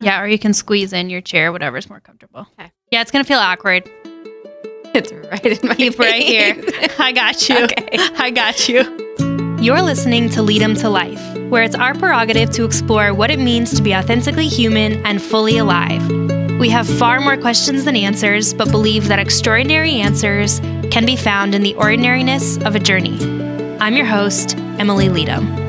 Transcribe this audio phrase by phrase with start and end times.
[0.00, 2.46] Yeah, or you can squeeze in your chair, whatever's more comfortable.
[2.58, 2.70] Okay.
[2.90, 3.90] Yeah, it's gonna feel awkward.
[4.94, 6.56] It's right in my Keep right here.
[6.98, 7.64] I got you.
[7.64, 7.88] Okay.
[8.16, 9.58] I got you.
[9.60, 13.38] You're listening to Lead 'em to Life, where it's our prerogative to explore what it
[13.40, 16.08] means to be authentically human and fully alive.
[16.60, 20.60] We have far more questions than answers, but believe that extraordinary answers
[20.90, 23.18] can be found in the ordinariness of a journey.
[23.80, 25.67] I'm your host, Emily Leadham.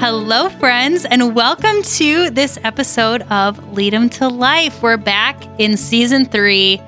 [0.00, 4.80] Hello, friends, and welcome to this episode of Lead 'em to Life.
[4.80, 6.80] We're back in season three.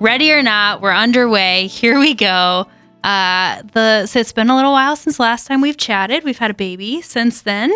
[0.00, 1.66] Ready or not, we're underway.
[1.66, 2.66] Here we go.
[3.04, 6.24] Uh, the so it's been a little while since last time we've chatted.
[6.24, 7.70] We've had a baby since then,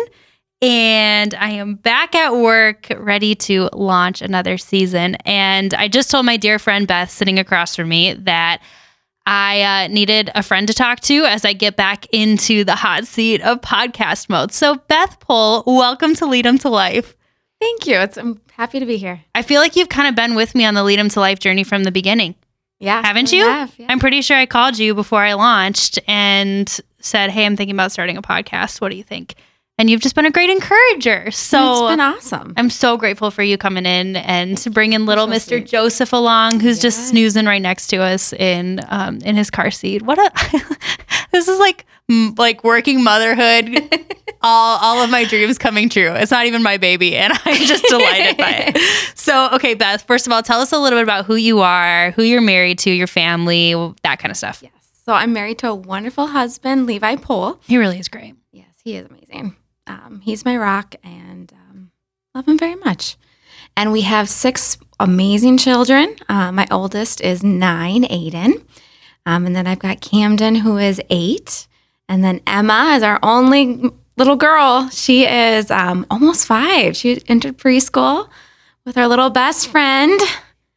[0.59, 5.17] and I am back at work, ready to launch another season.
[5.23, 8.59] And I just told my dear friend Beth, sitting across from me, that
[9.25, 13.07] I uh, needed a friend to talk to as I get back into the hot
[13.07, 14.51] seat of podcast mode.
[14.51, 17.15] So, Beth Pohl, welcome to Lead Lead 'em to Life.
[17.61, 17.95] Thank you.
[17.99, 19.21] It's I'm happy to be here.
[19.33, 21.19] I feel like you've kind of been with me on the Lead Lead 'em to
[21.21, 22.35] Life journey from the beginning.
[22.79, 23.01] Yeah.
[23.01, 23.45] Haven't you?
[23.45, 23.85] have, yeah.
[23.87, 26.67] I'm pretty sure I called you before I launched and
[26.99, 28.81] said, Hey, I'm thinking about starting a podcast.
[28.81, 29.35] What do you think?
[29.79, 31.31] And you've just been a great encourager.
[31.31, 32.53] So, it's been awesome.
[32.57, 35.47] I'm so grateful for you coming in and bringing little So Mr.
[35.47, 35.65] sweet.
[35.67, 40.03] Joseph along, who's just snoozing right next to us in um, in his car seat.
[40.03, 40.31] What a
[41.31, 43.89] this is like m- like working motherhood.
[44.43, 46.11] all all of my dreams coming true.
[46.13, 49.17] It's not even my baby, and I'm just delighted by it.
[49.17, 50.03] So, okay, Beth.
[50.03, 52.77] First of all, tell us a little bit about who you are, who you're married
[52.79, 54.59] to, your family, that kind of stuff.
[54.61, 54.71] Yes.
[55.05, 57.59] So I'm married to a wonderful husband, Levi Pohl.
[57.63, 58.35] He really is great.
[58.51, 59.55] Yes, he is amazing.
[59.87, 61.91] Um, he's my rock and um,
[62.33, 63.17] love him very much.
[63.75, 66.15] And we have six amazing children.
[66.29, 68.63] Uh, my oldest is nine, Aiden.
[69.25, 71.67] Um, and then I've got Camden, who is eight.
[72.07, 74.89] And then Emma is our only little girl.
[74.89, 76.95] She is um, almost five.
[76.95, 78.29] She entered preschool
[78.85, 80.19] with our little best friend.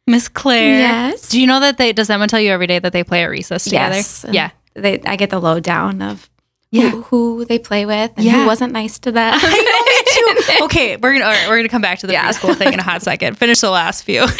[0.07, 0.79] Miss Claire.
[0.79, 1.29] Yes.
[1.29, 3.27] Do you know that they does Emma tell you every day that they play at
[3.29, 3.95] recess together?
[3.95, 4.25] Yes.
[4.31, 4.51] Yeah.
[4.73, 6.29] They, I get the lowdown of
[6.71, 6.89] Yeah.
[6.89, 8.41] who, who they play with and Yeah.
[8.41, 9.39] who wasn't nice to them.
[10.63, 12.29] okay, we're gonna all right, we're gonna come back to the Yeah.
[12.29, 13.37] preschool thing in a hot second.
[13.37, 14.25] Finish the last few.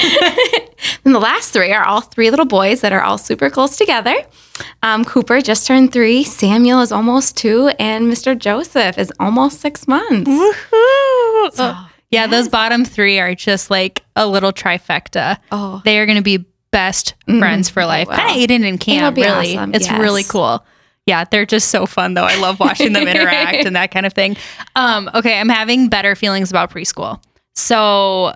[1.03, 4.15] And the last three are all three little boys that are all super close together.
[4.83, 8.37] Um, Cooper just turned three, Samuel is almost two, and Mr.
[8.37, 10.29] Joseph is almost six months.
[10.29, 11.53] Woohoo!
[11.53, 11.75] So,
[12.11, 15.37] yeah, those bottom three are just like a little trifecta.
[15.51, 18.07] oh, They are gonna be best friends for life.
[18.09, 19.57] Kind of Aiden and Cam, really.
[19.57, 19.99] awesome, It's yes.
[19.99, 20.63] really cool.
[21.07, 22.25] Yeah, they're just so fun though.
[22.25, 24.37] I love watching them interact and that kind of thing.
[24.75, 27.23] Um, okay, I'm having better feelings about preschool.
[27.55, 28.35] So,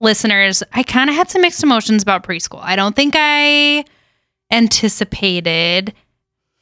[0.00, 2.60] listeners, I kind of had some mixed emotions about preschool.
[2.62, 3.84] I don't think I
[4.50, 5.90] anticipated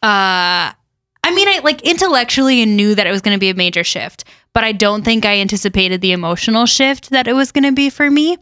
[0.02, 3.84] uh I mean I like intellectually knew that it was going to be a major
[3.84, 7.72] shift, but I don't think I anticipated the emotional shift that it was going to
[7.72, 8.36] be for me.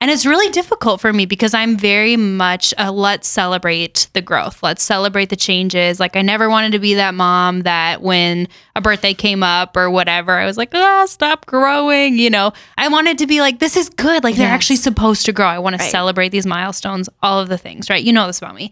[0.00, 4.62] And it's really difficult for me because I'm very much a let's celebrate the growth.
[4.62, 5.98] Let's celebrate the changes.
[5.98, 9.90] Like I never wanted to be that mom that when a birthday came up or
[9.90, 12.52] whatever, I was like, "Oh, stop growing," you know.
[12.76, 14.22] I wanted to be like, "This is good.
[14.22, 14.54] Like they're Yes.
[14.54, 15.46] actually supposed to grow.
[15.46, 18.02] I want to celebrate these milestones, all of the things, right?
[18.02, 18.70] You know this about me."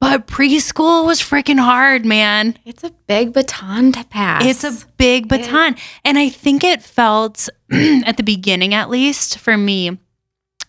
[0.00, 2.56] But preschool was freaking hard, man.
[2.64, 4.44] it's a big baton to pass.
[4.44, 5.76] It's a big baton.
[6.04, 9.98] And I think it felt at the beginning, at least for me,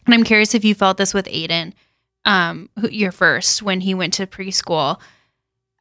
[0.05, 1.73] and I'm curious if you felt this with Aiden,
[2.25, 4.99] um, who, your first when he went to preschool.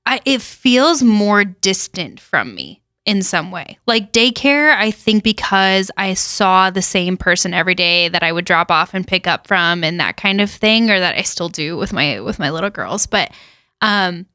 [0.06, 3.78] I, it feels more distant from me in some way.
[3.86, 8.44] Like daycare, I think because I saw the same person every day that I would
[8.44, 11.48] drop off and pick up from and that kind of thing, or that I still
[11.48, 13.06] do with my with my little girls.
[13.06, 13.30] But
[13.80, 14.26] um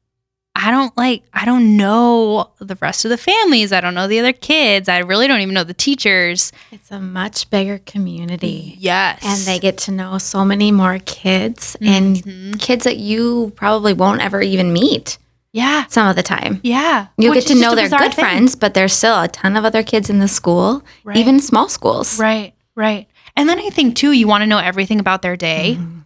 [0.58, 3.72] I don't like I don't know the rest of the families.
[3.72, 4.88] I don't know the other kids.
[4.88, 6.50] I really don't even know the teachers.
[6.72, 8.74] It's a much bigger community.
[8.78, 9.20] Yes.
[9.22, 12.58] And they get to know so many more kids and Mhm.
[12.58, 15.18] kids that you probably won't ever even meet
[15.56, 15.86] Yeah.
[15.88, 16.60] some of the time.
[16.62, 17.06] Yeah.
[17.16, 18.24] You'll Which get to know their good thing.
[18.24, 21.16] friends, but there's still a ton of other kids in the school, Right.
[21.16, 22.18] even small schools.
[22.18, 22.52] Right.
[22.74, 23.08] Right.
[23.36, 25.76] And then I think too, you want to know everything about their day.
[25.80, 26.04] Mhm.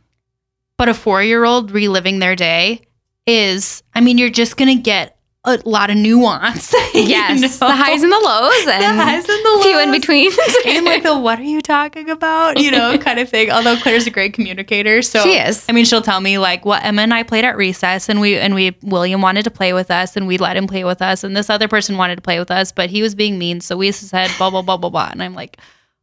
[0.79, 2.83] But a four year old reliving their day
[3.27, 6.73] is, I mean, you're just going to get a lot of nuance.
[6.95, 7.69] you Yes, know?
[7.69, 10.31] the highs and the lows, and the highs and the a few in between,
[10.67, 12.59] and like the what are you talking about?
[12.61, 13.51] you know kind of thing.
[13.51, 15.65] Although claire's a great communicator so She is.
[15.69, 18.37] i mean she'll tell me like what emma and i played at recess and we
[18.37, 21.25] and we william wanted to play with us and we let him play with us
[21.25, 23.77] and this other person wanted to play with us but he was being mean so
[23.77, 25.09] we said blah blah blah blah blah.
[25.11, 25.57] And i'm like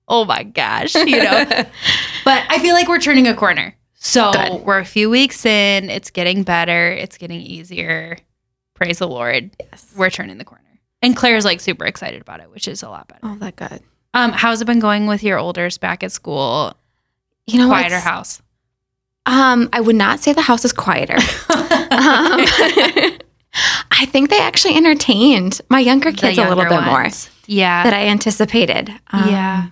[0.07, 1.45] oh my gosh you know?
[2.25, 3.75] But i feel like we're turning a corner.
[3.99, 4.61] So Good.
[4.63, 5.89] we're a few weeks in.
[5.89, 6.91] It's getting better.
[6.91, 8.17] It's getting easier
[8.77, 9.91] praise the lord yes.
[9.97, 10.63] we're turning the corner
[11.01, 13.21] And Claire's like super excited about it, which is a lot better.
[13.23, 13.81] Oh, that good.
[14.13, 16.73] Um, how's it been going with your olders back at school?
[17.45, 18.41] You know, Quieter house.
[19.27, 21.17] Um, I would not say the house is quieter.
[21.89, 22.41] Um,
[23.91, 27.07] I think they actually entertained my younger kids a little younger bit more.
[27.47, 27.83] Yeah.
[27.83, 28.89] That I anticipated.
[29.11, 29.67] Um, yeah.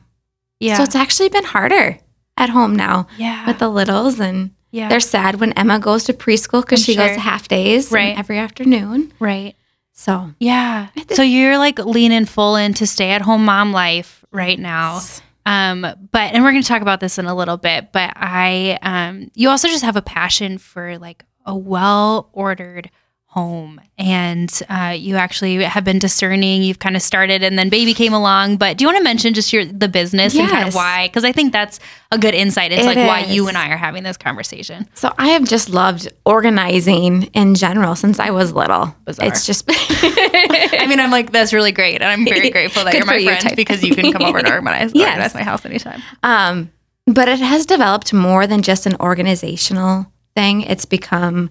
[0.59, 0.77] Yeah.
[0.77, 1.99] So it's actually been harder
[2.37, 3.45] at home now yeah.
[3.45, 4.89] with the littles, and yeah.
[4.89, 7.07] they're sad when Emma goes to preschool because she sure.
[7.07, 8.17] goes half days Right.
[8.17, 9.13] every afternoon.
[9.19, 9.55] right.
[9.93, 10.87] So Yeah.
[11.11, 14.99] So you're like leaning full into stay at home mom life right now.
[15.45, 15.81] Um,
[16.11, 19.49] but and we're gonna talk about this in a little bit, but I um you
[19.49, 22.89] also just have a passion for like a well ordered
[23.35, 23.81] home.
[23.97, 26.63] And uh, you actually have been discerning.
[26.63, 28.55] You've kind of started and then baby came along.
[28.55, 31.07] But do you want to mention just your the business and kind of why?
[31.07, 31.79] Because i think that's
[32.11, 34.87] a good insight into It like why you and i are having this conversation.
[34.93, 38.95] So I have just loved organizing in general since I was little.
[39.03, 39.27] Bizarre.
[39.27, 42.99] It's just i mean i'm like that's really great and i'm very grateful that Good
[42.99, 45.09] you're my for you friend because you can come over and organize, Yes.
[45.09, 46.01] organize my house anytime.
[46.23, 46.71] Um,
[47.05, 50.61] but it has developed more than just an organizational thing.
[50.61, 51.49] It's become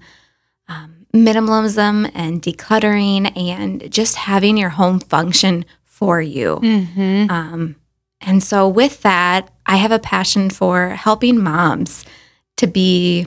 [1.14, 6.56] minimalism and decluttering and just having your home function for you.
[6.56, 7.30] mm-hmm.
[7.30, 7.76] Um,
[8.20, 12.04] and so, with that, I have a passion for helping moms
[12.56, 13.26] to be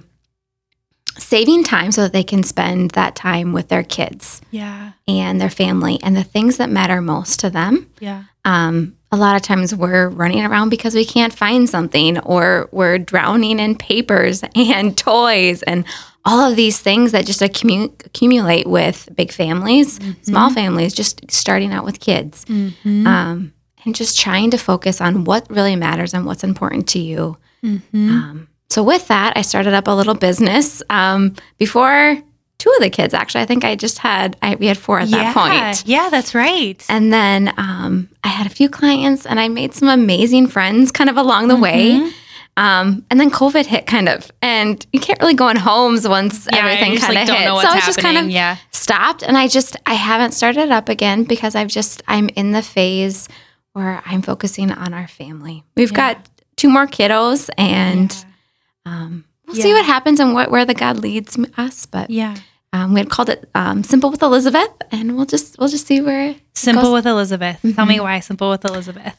[1.17, 5.49] saving time so that they can spend that time with their kids yeah and their
[5.49, 7.89] family and the things that matter most to them.
[7.99, 12.67] yeah Um, a lot of times we're running around because we can't find something, or
[12.71, 15.85] we're drowning in papers and toys and
[16.27, 21.71] all of these things that just accumu- accumulate with big families, small families, just starting
[21.71, 22.45] out with kids.
[22.45, 23.07] mm-hmm.
[23.07, 23.53] Um,
[23.85, 27.37] and just trying to focus on what really matters and what's important to you.
[27.63, 28.09] Mm-hmm.
[28.09, 32.21] Um, so, with that, I started up a little business um, before
[32.57, 33.13] two of the kids.
[33.13, 35.87] Actually, I think I just had I, we had four at that point.
[35.87, 36.83] Yeah, that's right.
[36.89, 41.09] And then um, I had a few clients and I made some amazing friends kind
[41.09, 42.11] of along the way.
[42.57, 42.89] Mm-hmm.
[42.89, 46.47] Um, and then COVID hit kind of, and you can't really go in homes once
[46.51, 47.69] yeah, everything kind like, of don't hit.
[47.71, 48.57] so it's just kind of yeah.
[48.71, 49.21] stopped.
[49.21, 52.63] And I just, I haven't started it up again because I've just, I'm in the
[52.63, 53.29] phase
[53.73, 55.63] where I'm focusing on our family.
[55.75, 56.15] We've Yeah.
[56.15, 58.15] got two more kiddos and
[58.85, 61.85] um, we'll see what happens and what, where the God leads us.
[61.85, 62.35] But yeah.
[62.73, 66.01] um, we had called it um, Simple with Elizabeth and we'll just, we'll just see
[66.01, 67.59] where Simple with Elizabeth.
[67.75, 69.15] Tell me why simple with Elizabeth.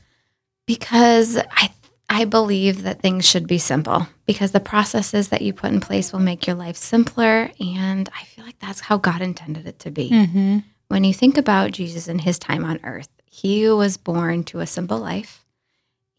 [0.67, 1.71] because I
[2.09, 6.13] I believe that things should be simple because the processes that you put in place
[6.13, 9.91] will make your life simpler and I feel like that's how God intended it to
[9.91, 10.11] be.
[10.11, 10.59] Mm-hmm.
[10.89, 14.67] When you think about Jesus and his time on earth, he was born to a
[14.67, 15.45] simple life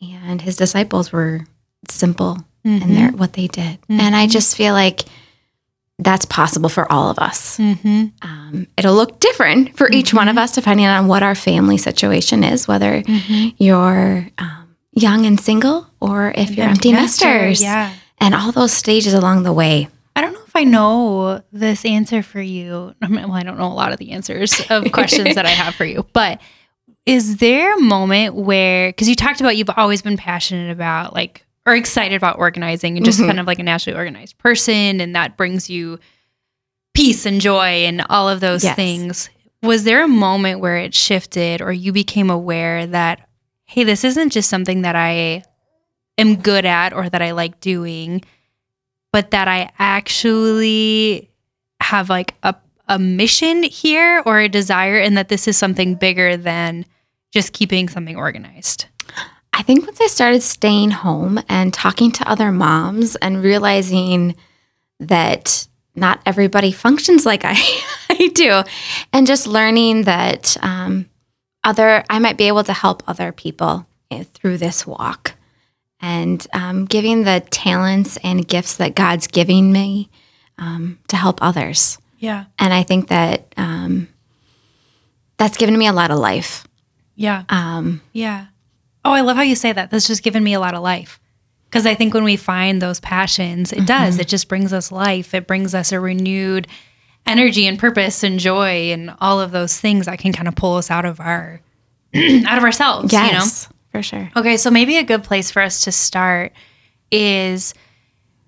[0.02, 1.46] and his disciples were
[1.90, 2.38] simple
[2.68, 2.84] Mm-hmm.
[2.84, 3.80] in their what they did.
[3.88, 5.06] And I just feel like
[5.98, 7.58] that's possible for all of us.
[7.58, 8.08] Mm-hmm.
[8.22, 12.44] Um, it'll look different for each one of us depending on what our family situation
[12.44, 13.02] is, whether
[13.58, 17.94] you're um, young and single or if you're empty nesters Yeah.
[18.20, 19.88] and all those stages along the way.
[20.16, 22.94] I don't know if I know this answer for you.
[23.02, 25.76] I well, I don't know a lot of the answers of questions that I have
[25.76, 26.42] for you, but
[27.06, 31.46] is there a moment where, because you talked about you've always been passionate about like,
[31.66, 33.28] or excited about organizing and just Mhm.
[33.28, 36.00] kind of like a naturally organized person, and that brings you
[36.94, 38.76] peace and joy and all of those Yes.
[38.76, 39.30] things.
[39.62, 43.29] Was there a moment where it shifted or you became aware that,
[43.70, 45.44] hey, this isn't just something that I
[46.18, 48.24] am good at or that I like doing,
[49.14, 51.30] but that I actually
[51.80, 52.56] have like a,
[52.88, 56.84] a mission here or a desire and that this is something bigger than
[57.32, 58.88] just keeping something organized?
[59.54, 64.36] I think once I started staying home and talking to other moms and realizing
[65.00, 67.54] that not everybody functions like I,
[68.10, 68.64] I do,
[69.14, 71.08] and just learning that um,
[71.70, 75.36] other I might be able to help other people eh, through this walk,
[76.02, 80.10] and um, giving the talents and gifts that God's giving me
[80.58, 81.98] um, to help others.
[82.18, 82.46] Yeah.
[82.58, 84.08] And I think that um,
[85.38, 86.68] that's given me a lot of life.
[87.16, 87.44] Yeah.
[87.50, 88.48] Um, Yeah.
[89.06, 89.92] Oh, I love how you say that.
[89.92, 91.20] That's just given me a lot of life.
[91.66, 94.18] Because I think when we find those passions, it does.
[94.20, 95.34] It just brings us life.
[95.34, 96.68] It brings us a renewed
[97.26, 100.78] energy and purpose and joy and all of those things that can kind of pull
[100.78, 101.62] us out of our
[102.16, 103.14] out of ourselves.
[103.14, 103.26] You know?
[103.26, 104.32] yes, for sure.
[104.36, 106.54] Okay, so maybe a good place for us to start
[107.12, 107.74] is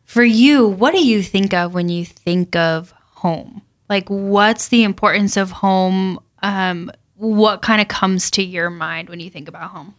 [0.05, 3.61] for you, what do you think of when you think of home?
[3.87, 6.19] Like, what's the importance of home?
[6.41, 9.95] Um, what kind of comes to your mind when you think about home?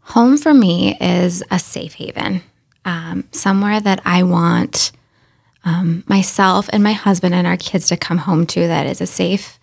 [0.00, 2.42] Home for me is a safe haven,
[2.84, 4.92] um, somewhere that I want
[5.64, 9.06] um, myself and my husband and our kids to come home to that is a
[9.06, 9.58] safe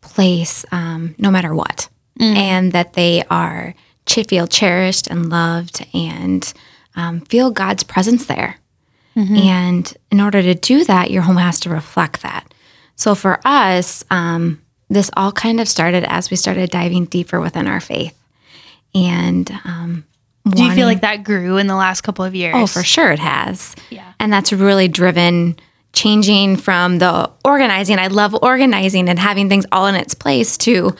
[0.00, 1.88] place um, no matter what,
[2.36, 3.74] and that they are
[4.06, 6.52] ch- feel cherished and loved and
[6.96, 8.58] um, feel God's presence there.
[9.36, 12.52] And in order to do that, your home has to reflect that.
[12.96, 17.66] So for us, um, this all kind of started as we started diving deeper within
[17.68, 18.16] our faith.
[18.94, 20.04] And um,
[20.48, 22.54] Do you feel like that grew in the last couple of years?
[22.56, 23.74] Oh, for sure it has.
[23.90, 24.12] Yeah.
[24.20, 25.56] And that's really driven
[25.94, 27.98] changing from the organizing.
[27.98, 30.94] I love organizing and having things all in its place to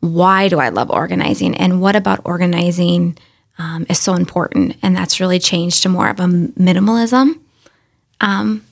[0.00, 3.16] why do I love organizing and what about organizing
[3.58, 4.76] um, is so important.
[4.82, 7.38] And that's really changed to more of a minimalism.
[8.20, 8.64] Um,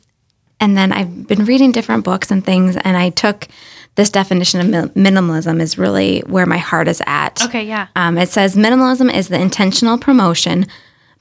[0.58, 3.48] and then I've been reading different books and things, and I took
[3.96, 7.42] this definition of minimalism is really where my heart is at.
[7.44, 7.88] Okay, yeah.
[7.96, 10.66] Um, it says minimalism is the intentional promotion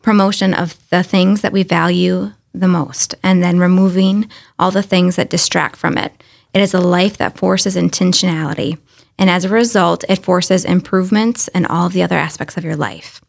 [0.01, 5.17] promotion of the things that we value the most, and then removing all the things
[5.17, 6.23] that distract from it.
[6.53, 8.77] It is a life that forces intentionality,
[9.17, 12.75] and as a result, it forces improvements in all of the other aspects of your
[12.75, 13.21] life.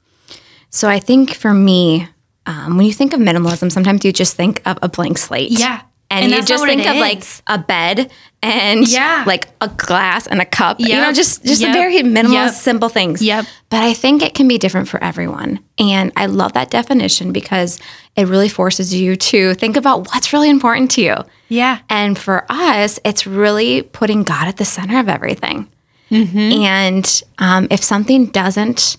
[0.70, 2.08] So I think for me,
[2.46, 5.50] um, when you think of minimalism, sometimes you just think of a blank slate.
[5.50, 5.82] Yeah.
[6.12, 8.10] And, And you just think of like a bed
[8.42, 9.22] and Yeah.
[9.28, 10.80] like a glass and a cup.
[10.80, 11.72] You know, just just Yep.
[11.72, 12.52] very minimal, Yep.
[12.54, 13.22] simple things.
[13.22, 13.46] Yep.
[13.68, 15.60] But I think it can be different for everyone.
[15.78, 17.78] And I love that definition because
[18.16, 21.14] it really forces you to think about what's really important to you.
[21.48, 21.78] Yeah.
[21.88, 25.68] And for us, it's really putting God at the center of everything.
[26.10, 26.38] Mm-hmm.
[26.64, 28.96] And um, if something doesn't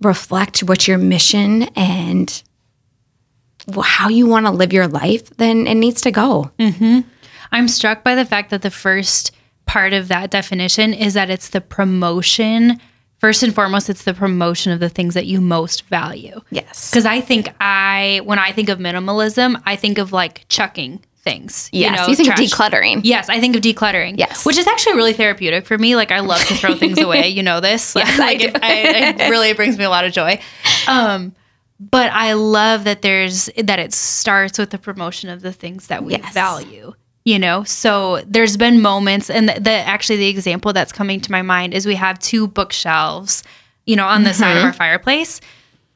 [0.00, 2.42] reflect what your mission and
[3.82, 6.50] how you want to live your life, then it needs to go.
[7.52, 9.32] I'm struck by the fact that the first
[9.66, 12.80] part of that definition is that it's the promotion.
[13.18, 16.40] First and foremost, it's the promotion of the things that you most value.
[16.50, 16.90] Yes.
[16.90, 21.68] Because I think I, when I think of minimalism, I think of like chucking things.
[21.72, 22.06] Yes.
[22.08, 23.00] You, think trash- of decluttering.
[23.02, 24.16] Yes, I think of decluttering.
[24.18, 24.44] Yes.
[24.46, 25.96] which is actually really therapeutic for me.
[25.96, 27.28] Like I love to throw things away.
[27.36, 27.94] You know this.
[27.96, 28.46] Yes, like I do.
[28.48, 30.40] it, I, it really brings me a lot of joy.
[30.86, 31.34] Um,
[31.78, 36.04] but I love that there's that it starts with the promotion of the things that
[36.04, 36.32] we Yes.
[36.32, 36.94] value.
[37.24, 41.32] You know, so there's been moments, and the, the actually the example that's coming to
[41.32, 43.42] my mind is we have two bookshelves,
[43.84, 44.66] you know, on the side of Mm-hmm.
[44.68, 45.40] our fireplace.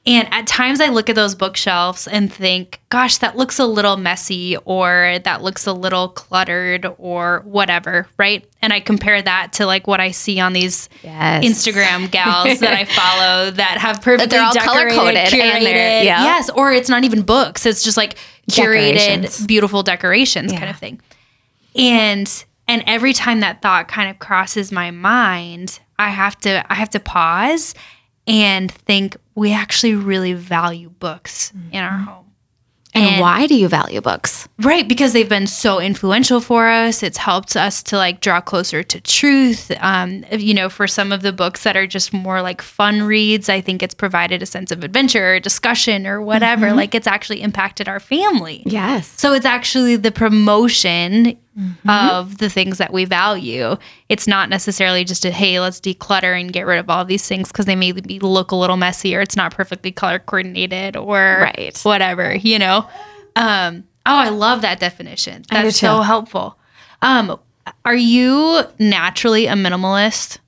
[0.07, 3.99] And at times I look at those bookshelves and think, gosh, that looks a little
[3.99, 8.49] messy or that looks a little cluttered or whatever, right?
[8.63, 11.45] And I compare that to like what I see on these Yes.
[11.45, 16.05] Instagram gals that I follow that have perfectly they're all decorated, color-coded and curated.
[16.05, 16.23] yeah.
[16.25, 17.67] Yes, or it's not even books.
[17.67, 18.17] It's just like
[18.51, 20.99] curated, beautiful decorations kind of thing.
[21.77, 26.75] And and every time that thought kind of crosses my mind, I have to I
[26.75, 27.75] have to pause
[28.31, 32.27] and think we actually really value books in our home.
[32.93, 34.49] And, And- why do you value books?
[34.59, 37.05] Right, because they've been so influential for us.
[37.05, 39.71] It's helped us to like draw closer to truth.
[39.79, 43.49] Um, you know, for some of the books that are just more like fun reads,
[43.49, 46.73] I think it's provided a sense of adventure or discussion or whatever.
[46.73, 48.65] Like it's actually impacted our family.
[48.67, 49.07] Yes.
[49.07, 51.39] So it's actually the promotion
[51.89, 53.77] of the things that we value.
[54.09, 57.49] It's not necessarily just a hey, let's declutter and get rid of all these things
[57.49, 61.79] because they maybe look a little messy or it's not perfectly color coordinated or Right.
[61.83, 62.87] whatever, you know.
[63.37, 65.45] Um, oh, I love that definition.
[65.51, 66.57] That's so helpful.
[67.03, 67.39] Um,
[67.85, 70.39] are you naturally a minimalist?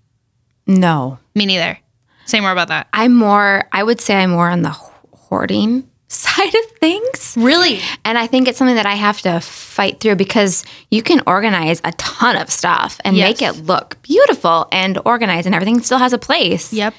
[0.66, 1.18] No.
[1.35, 1.78] Me neither.
[2.25, 2.88] Say more about that.
[2.92, 4.71] I'm more, I would say I'm more on the
[5.12, 7.35] hoarding side of things.
[7.38, 7.81] Really?
[8.04, 11.81] And I think it's something that I have to fight through because you can organize
[11.85, 13.28] a ton of stuff and Yes.
[13.40, 16.73] make it look beautiful and organized and everything still has a place.
[16.73, 16.95] Yep.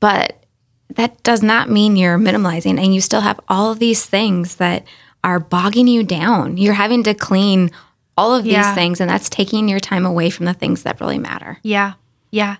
[0.00, 0.44] But
[0.96, 4.84] that does not mean you're minimalizing and you still have all of these things that
[5.22, 6.56] are bogging you down.
[6.56, 7.70] You're having to clean
[8.16, 8.74] all of these Yeah.
[8.74, 11.58] things and that's taking your time away from the things that really matter.
[11.62, 11.92] Yeah.
[12.32, 12.56] Yeah.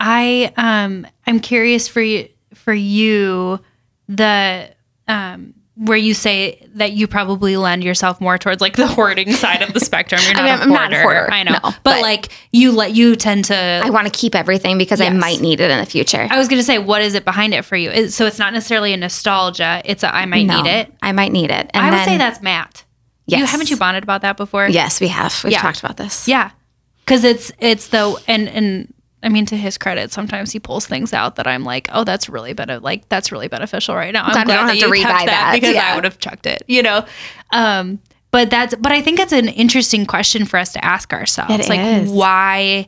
[0.00, 3.60] I um I'm curious for you for you
[4.08, 4.70] the
[5.08, 9.62] um where you say that you probably lend yourself more towards like the hoarding side
[9.62, 10.20] of the spectrum.
[10.22, 11.20] You're not mean, a I'm not a hoarder.
[11.20, 11.52] hoarder, I know.
[11.52, 15.00] no, but, but- like you let you tend to I want to keep everything because
[15.00, 16.28] I might need it in the future.
[16.30, 17.90] I was going to say what is it behind it for you?
[17.90, 20.92] Is- So it's not necessarily a nostalgia, it's a I might No, need it.
[21.02, 21.70] I might need it.
[21.72, 22.84] And I would say that's Matt.
[23.26, 24.68] You haven't you bonded about that before?
[24.68, 25.42] Yes, we have.
[25.42, 25.62] We've Yeah.
[25.62, 26.28] talked about this.
[26.28, 26.50] Yeah.
[27.06, 28.92] Cuz it's it's the and and
[29.22, 32.28] I mean to his credit sometimes he pulls things out that I'm like, "Oh, that's
[32.28, 35.26] really been like that's really beneficial right now." I'm Glad we don't have to rebuy
[35.26, 35.52] that.
[35.54, 37.04] because I would have chucked it, you know.
[37.50, 38.00] Um
[38.30, 41.52] but that's but I think it's an interesting question for us to ask ourselves.
[41.52, 42.10] It like is.
[42.10, 42.86] why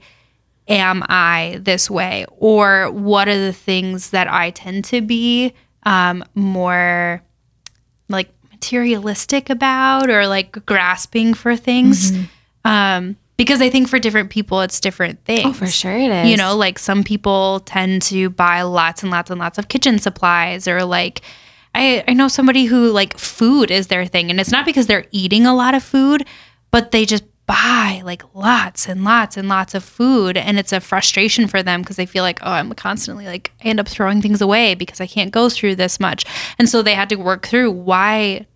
[0.66, 5.52] am I this way or what are the things that I tend to be
[5.84, 7.22] um more
[8.08, 8.30] like
[8.64, 12.12] materialistic about or like grasping for things.
[12.12, 12.24] Mm-hmm.
[12.66, 15.46] Um, Because I think for different people, it's different things.
[15.46, 16.30] Oh, for sure it is.
[16.30, 19.98] You know, like some people tend to buy lots and lots and lots of kitchen
[19.98, 21.20] supplies, or like
[21.74, 24.30] I, I know somebody who like food is their thing.
[24.30, 26.26] And it's not because they're eating a lot of food,
[26.70, 30.36] but they just buy like lots and lots and lots of food.
[30.36, 33.68] And it's a frustration for them because they feel like, oh, I'm constantly like, I
[33.68, 36.24] end up throwing things away because I can't go through this much.
[36.58, 38.46] And so they had to work through why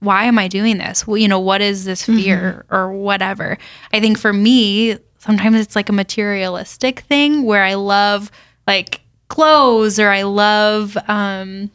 [0.00, 1.06] why am I doing this?
[1.06, 3.58] Well, you know, what is this fear or whatever?
[3.92, 8.30] I think for me, sometimes it's like a materialistic thing where I love
[8.66, 11.70] like clothes or I love um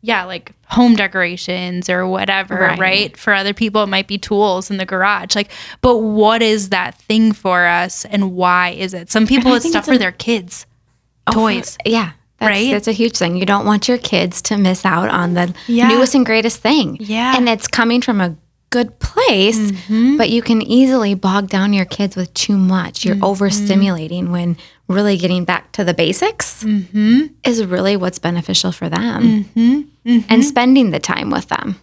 [0.00, 2.78] yeah, like home decorations or whatever, right.
[2.78, 3.16] Right.
[3.16, 5.34] For other people it might be tools in the garage.
[5.34, 5.50] Like
[5.80, 9.10] but what is that thing for us and why is it?
[9.10, 10.66] Some people it's stuff it's for a- their kids.
[11.26, 11.76] Oh, for- toys.
[11.84, 12.12] yeah.
[12.38, 12.70] That's, Right?
[12.72, 13.36] That's a huge thing.
[13.36, 15.88] You don't want your kids to miss out on the Yeah.
[15.88, 16.96] newest and greatest thing.
[17.00, 17.36] Yeah.
[17.36, 18.36] And it's coming from a
[18.70, 20.16] good place, Mm-hmm.
[20.18, 23.04] but you can easily bog down your kids with too much.
[23.04, 23.24] You're Mm-hmm.
[23.24, 24.56] overstimulating when
[24.88, 27.26] really getting back to the basics Mm-hmm.
[27.44, 29.46] is really what's beneficial for them.
[30.30, 31.76] And spending the time with them.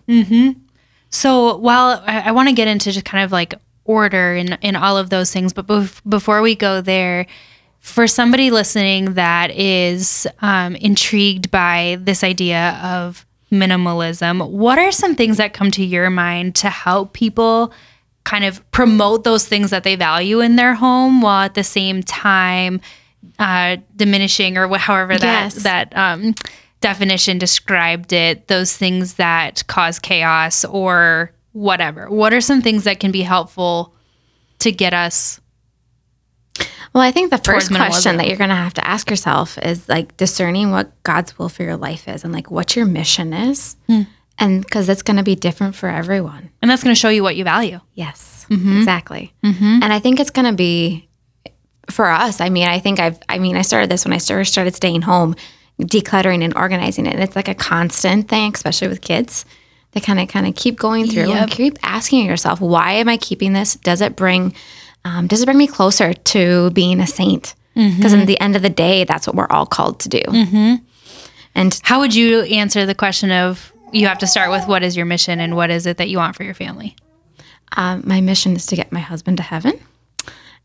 [1.09, 3.53] So while I, I want to get into just kind of like
[3.85, 7.25] order in, in all of those things, but bef- before we go there,
[7.85, 15.13] for somebody listening that is um, intrigued by this idea of minimalism, what are some
[15.15, 17.71] things that come to your mind to help people
[18.23, 22.01] kind of promote those things that they value in their home while at the same
[22.01, 22.81] time
[23.37, 25.63] uh, diminishing or however that Yes.
[25.63, 26.33] that um,
[26.81, 32.09] definition described it, those things that cause chaos or whatever.
[32.09, 33.93] What are some things that can be helpful
[34.59, 35.39] to get us?
[36.95, 39.89] Well, I think the first question that you're going to have to ask yourself is
[39.89, 43.75] like discerning what God's will for your life is and like what your mission is.
[43.87, 44.03] Hmm.
[44.39, 46.51] And because it's going to be different for everyone.
[46.61, 47.81] And that's going to show you what you value.
[47.95, 48.77] Yes, mm-hmm.
[48.77, 49.33] exactly.
[49.43, 49.79] Mm-hmm.
[49.83, 51.09] And I think it's going to be
[51.91, 52.39] for us.
[52.39, 55.01] I mean, I think I've, I mean, I started this when I first started staying
[55.01, 55.35] home,
[55.81, 57.13] decluttering and organizing it.
[57.15, 59.43] And it's like a constant thing, especially with kids.
[59.91, 63.17] They kind of, kind of keep going through and keep asking yourself, why am I
[63.17, 63.75] keeping this?
[63.75, 64.55] Does it bring,
[65.05, 67.55] um, does it bring me closer to being a saint?
[67.75, 70.21] Because in the end of the day, that's what we're all called to do.
[71.53, 74.97] And How would you answer the question of you have to start with what is
[74.97, 76.95] your mission and what is it that you want for your family?
[77.77, 79.79] Um, my mission is to get my husband to heaven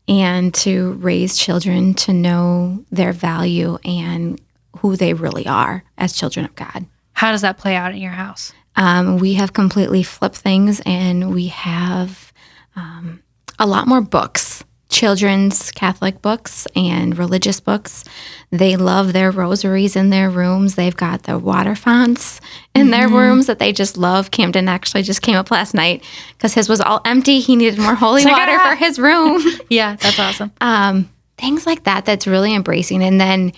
[0.07, 4.39] and to raise children to know their value and
[4.79, 6.85] who they really are as children of God.
[7.13, 8.53] How does that play out in your house?
[8.75, 12.31] Um, we have completely flipped things and we have
[12.75, 13.21] um,
[13.61, 18.03] a lot more books children's Catholic books and religious books.
[18.51, 20.75] They love their rosaries in their rooms.
[20.75, 22.41] They've got the water fonts
[22.75, 24.31] in their rooms that they just love.
[24.31, 27.39] Camden actually just came up last night because his was all empty.
[27.39, 29.41] He needed more holy water for his room.
[29.69, 30.51] Yeah, that's awesome.
[30.59, 33.53] um, things like that that's really embracing and then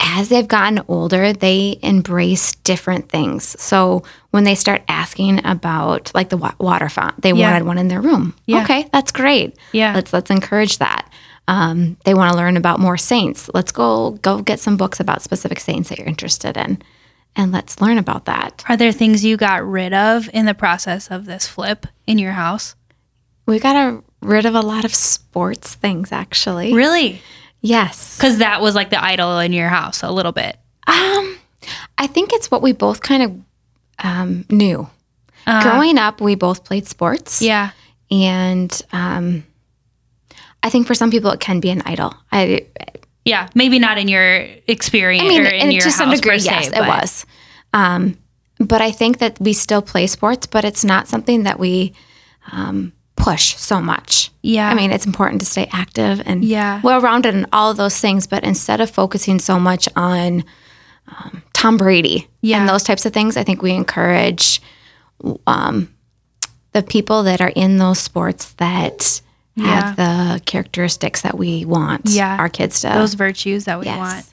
[0.00, 6.28] as they've gotten older they embrace different things so when they start asking about like
[6.28, 7.50] the wa- water font they Yeah.
[7.50, 8.62] wanted one in their room Yeah.
[8.62, 9.94] okay that's great Yeah.
[9.94, 11.10] let's let's encourage that
[11.48, 15.22] um, they want to learn about more saints let's go go get some books about
[15.22, 16.80] specific saints that you're interested in
[17.34, 21.10] and let's learn about that Are there things you got rid of in the process
[21.10, 22.74] of this flip in your house?
[23.46, 27.20] we got a, rid of a lot of sports things actually Really?
[27.60, 30.56] yes Because that was like the idol in your house a little bit.
[30.86, 31.38] Um,
[31.98, 34.88] I think it's what we both kind of um, knew.
[35.44, 37.42] Growing up, we both played sports.
[37.42, 37.70] Yeah.
[38.10, 39.44] And um,
[40.62, 42.14] I think for some people, it can be an idol.
[42.30, 42.66] I,
[43.24, 43.48] Yeah.
[43.54, 46.80] Maybe not in your experience I mean, or in to some degree, se, yes, it
[46.80, 47.26] was.
[47.72, 48.16] Um,
[48.58, 51.94] but I think that we still play sports, but it's not something that we
[52.52, 54.30] um, push so much.
[54.42, 54.68] Yeah.
[54.70, 56.80] I mean, it's important to stay active and Yeah.
[56.82, 58.26] well rounded and all of those things.
[58.26, 60.44] But instead of focusing so much on
[61.08, 62.58] um, Tom Brady Yeah.
[62.60, 64.60] and those types of things, I think we encourage
[65.46, 65.94] um,
[66.72, 69.20] the people that are in those sports that
[69.56, 72.36] have the characteristics that we want Yeah.
[72.38, 72.88] our kids to.
[72.88, 72.98] Have.
[72.98, 73.98] Those virtues that we Yes.
[73.98, 74.26] want.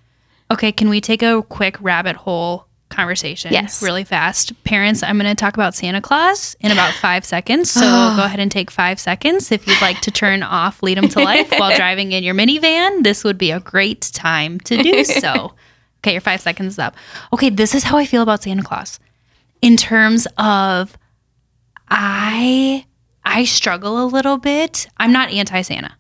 [0.52, 3.54] Okay, can we take a quick rabbit hole conversation?
[3.54, 3.84] Yes.
[3.84, 4.52] Really fast.
[4.64, 7.70] Parents, I'm going to talk about Santa Claus in about five seconds.
[7.70, 9.52] So go ahead and take five seconds.
[9.52, 13.04] If you'd like to turn off Lead 'em to Life while driving in your minivan,
[13.04, 15.54] this would be a great time to do so.
[16.00, 16.96] Okay, your five seconds is up.
[17.34, 19.00] Okay, this is how I feel about Santa Claus.
[19.62, 20.98] In terms of
[21.90, 22.86] I
[23.26, 24.88] I struggle a little bit.
[24.98, 25.94] I'm not anti Santa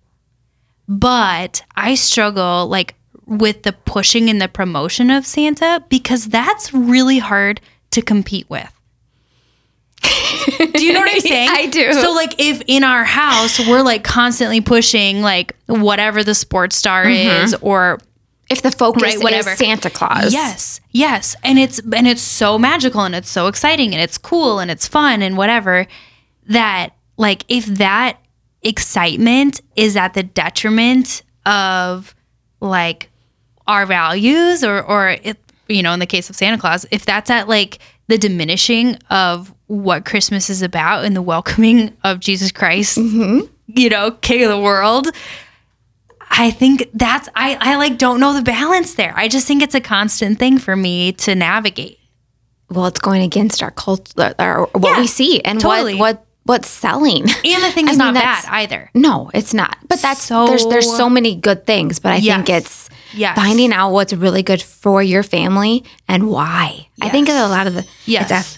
[0.91, 2.95] but I struggle like
[3.27, 8.73] with the pushing and the promotion of Santa because that's really hard to compete with.
[10.01, 11.49] Do you know what I'm saying?
[11.51, 11.93] I do.
[11.93, 17.05] So like if in our house we're like constantly pushing like whatever the sports star
[17.05, 17.43] Mm-hmm.
[17.45, 17.99] is or
[18.49, 19.51] if the focus Right, whatever.
[19.51, 20.33] is Santa Claus.
[20.33, 24.59] Yes, yes, and it's and it's so magical and it's so exciting and it's cool
[24.59, 25.87] and it's fun and whatever
[26.47, 28.17] that like if that
[28.63, 32.15] excitement is at the detriment of
[32.59, 33.09] like
[33.67, 37.29] our values or or it, you know in the case of Santa Claus if that's
[37.29, 42.97] at like the diminishing of what Christmas is about and the welcoming of Jesus Christ
[42.97, 43.45] mm-hmm.
[43.67, 45.07] you know king of the world
[46.31, 49.13] I think that's I I like don't know the balance there.
[49.15, 51.97] I just think it's a constant thing for me to navigate.
[52.69, 55.95] Well, it's going against our culture, uh, our, what Yeah, we see, and totally.
[55.95, 57.23] what what what's selling.
[57.23, 58.89] And the thing I is mean, not bad either.
[58.93, 59.77] No, it's not.
[59.87, 63.35] But that's So- there's there's so many good things, but I think it's Yes.
[63.35, 66.87] finding out what's really good for your family and why.
[67.01, 67.43] I think Yes.
[67.43, 68.57] a lot of the Yes.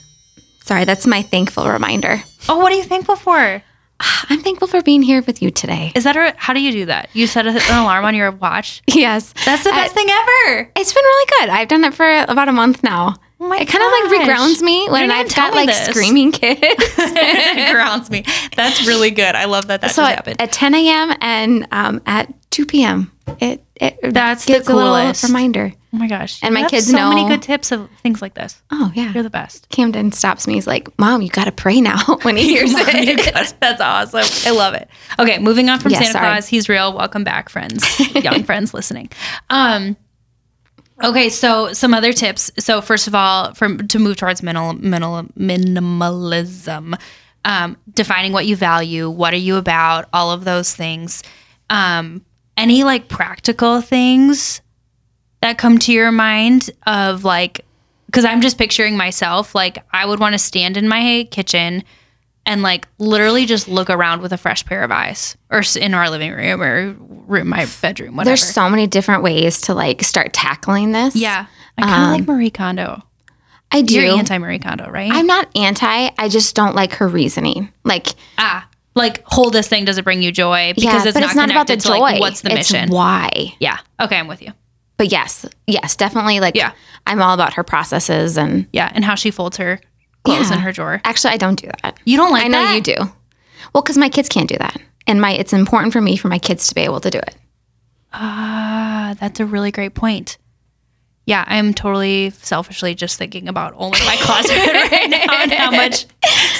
[0.66, 2.22] sorry, that's my thankful reminder.
[2.50, 3.64] Oh, what are you thankful for?
[4.30, 5.92] I'm thankful for being here with you today.
[5.96, 7.10] Is that a, how do you do that?
[7.14, 8.82] You set a- an alarm on your watch.
[8.94, 10.72] Yes, That's the best thing ever.
[10.76, 11.50] It's been really good.
[11.50, 13.16] I've done it for about a month now.
[13.40, 15.88] Oh my it kind of like regrounds me when I've got like this.
[15.88, 16.62] screaming kids.
[16.62, 18.24] it grounds me.
[18.56, 19.34] That's really good.
[19.34, 20.42] I love that that so just at, happened.
[20.42, 21.14] at 10 a.m.
[21.22, 23.12] and um, at 2 p.m.
[23.40, 25.24] It it That's the gives a little coolest.
[25.24, 25.74] reminder.
[25.94, 26.40] Oh my gosh.
[26.42, 28.62] and You my kids so many good tips of things like this.
[28.72, 29.12] Oh yeah.
[29.14, 29.68] You're the best.
[29.70, 30.54] Camden stops me.
[30.56, 33.34] He's like, "Mom, you got to pray now." When he hears Mom, it.
[33.60, 34.50] That's awesome.
[34.52, 34.90] I love it.
[35.20, 36.26] Okay, moving on from Yeah, Santa sorry.
[36.34, 36.48] Claus.
[36.48, 36.94] He's real.
[36.96, 37.84] Welcome back, friends,
[38.16, 39.10] young friends listening.
[39.50, 39.98] Um,
[41.04, 42.52] okay, so some other tips.
[42.60, 47.00] So first of all, from to move towards minimal, minimal minimalism,
[47.46, 51.24] um, defining what you value, what are you about, all of those things.
[51.70, 52.24] Um,
[52.58, 54.62] any like practical things
[55.42, 57.66] that come to your mind of like
[58.08, 61.84] because i'm just picturing myself like i would want to stand in my kitchen
[62.46, 66.10] and like literally just look around with a fresh pair of eyes or in our
[66.10, 66.92] living room or
[67.28, 71.16] room, my bedroom whatever There's so many different ways to like start tackling this.
[71.16, 71.46] yeah
[71.78, 73.04] i kind of like marie kondo
[73.74, 73.96] I do.
[74.02, 76.10] you're anti marie kondo right I'm not anti.
[76.18, 77.72] I just don't like her reasoning.
[77.86, 81.22] Like, ah like hold this thing does it bring you joy because yeah, it's but
[81.22, 81.98] not it's not about the joy.
[82.00, 83.56] like what's the It's mission why?
[83.62, 84.52] yeah okay i'm with you
[85.02, 86.40] But yes, yes, definitely.
[86.40, 86.74] Like, Yeah.
[87.08, 89.80] I'm all about her processes, and yeah and how she folds her
[90.24, 90.58] clothes Yeah.
[90.58, 91.98] in her drawer actually, I don't do that.
[92.06, 92.76] you don't like I know that?
[92.76, 93.12] you do.
[93.74, 96.38] Well, because my kids can't do that, and my it's important for me for my
[96.38, 97.36] kids to be able to do it.
[98.14, 100.38] Ah, that's a really great point.
[101.26, 104.56] Yeah, I'm totally selfishly just thinking about only my closet
[104.92, 106.06] right now and how much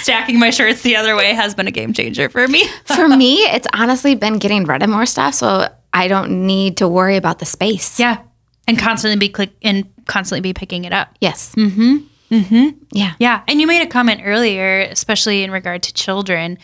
[0.02, 2.66] stacking my shirts the other way has been a game changer for me.
[2.86, 6.88] For me, it's honestly been getting rid of more stuff, so I don't need to
[6.88, 8.00] worry about the space.
[8.00, 8.20] Yeah,
[8.68, 11.16] and constantly be click and constantly be picking it up.
[11.20, 11.54] Yes.
[11.56, 11.98] Mm-hmm.
[12.32, 12.70] Mm-hmm.
[12.92, 13.14] Yeah.
[13.20, 16.58] Yeah, and you made a comment earlier, especially in regard to children,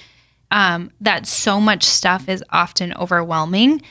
[0.51, 3.81] um, that so much stuff is often overwhelming.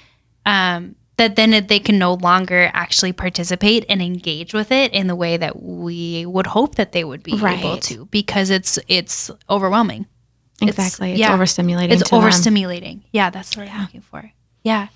[0.46, 5.16] Um, that then they can no longer actually participate and engage with it in the
[5.16, 10.06] way that we would hope that they would be able to, because it's it's overwhelming.
[10.60, 11.12] Exactly.
[11.12, 11.36] It's, yeah.
[11.36, 11.92] overstimulating.
[11.92, 12.22] It's to them.
[12.22, 13.02] overstimulating.
[13.12, 14.30] Yeah, that's what I'm looking for.
[14.62, 14.88] Yeah.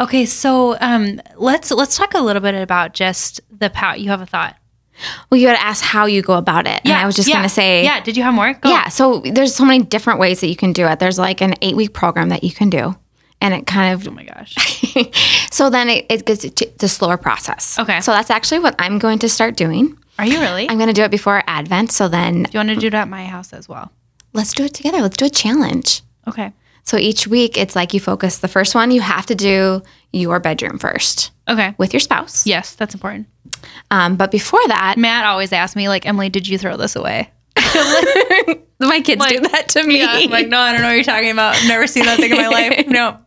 [0.00, 3.96] Okay, so um, let's let's talk a little bit about just the power.
[3.96, 4.56] You have a thought?
[5.30, 6.80] Well, you had to ask how you go about it.
[6.84, 8.00] And I was just yeah, going to say, yeah.
[8.00, 8.52] Did you have more?
[8.54, 8.68] Go.
[8.68, 10.98] Yeah, so there's so many different ways that you can do it.
[10.98, 12.96] There's like an eight week program that you can do.
[13.42, 14.06] And it kind of.
[14.06, 14.54] Oh my gosh.
[15.50, 17.78] so then it, it gets to the slower process.
[17.78, 18.00] Okay.
[18.00, 19.96] So that's actually what I'm going to start doing.
[20.18, 20.68] Are you really?
[20.68, 21.92] I'm going to do it before Advent.
[21.92, 23.90] So then Do you want to do it at my house as well?
[24.32, 25.00] let's do it together.
[25.00, 26.02] Let's do a challenge.
[26.28, 26.52] Okay.
[26.84, 28.38] So each week, it's like you focus.
[28.38, 31.74] The first one, you have to do your bedroom first Okay.
[31.78, 32.46] with your spouse.
[32.46, 33.28] Yes, that's important.
[33.90, 37.30] Um, but before that, Matt always asks me, like, Emily, did you throw this away?
[38.80, 39.98] my kids do that to me.
[39.98, 40.06] Yeah.
[40.12, 41.56] I'm like, no, I don't know what you're talking about.
[41.56, 42.86] I've never seen that thing in my life.
[42.88, 43.18] No.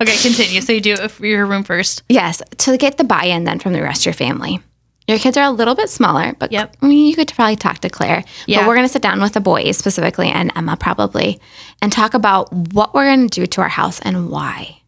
[0.00, 0.60] Okay, continue.
[0.60, 2.02] So you do it for your room first.
[2.08, 4.60] Yes, to get the buy-in then from the rest of your family.
[5.10, 6.76] Your kids are a little bit smaller, but Yep.
[6.80, 8.22] I mean, you could probably talk to Claire.
[8.46, 8.60] Yeah.
[8.60, 11.40] But we're going to sit down with the boys specifically and Emma probably
[11.82, 14.80] and talk about what we're going to do to our house and why.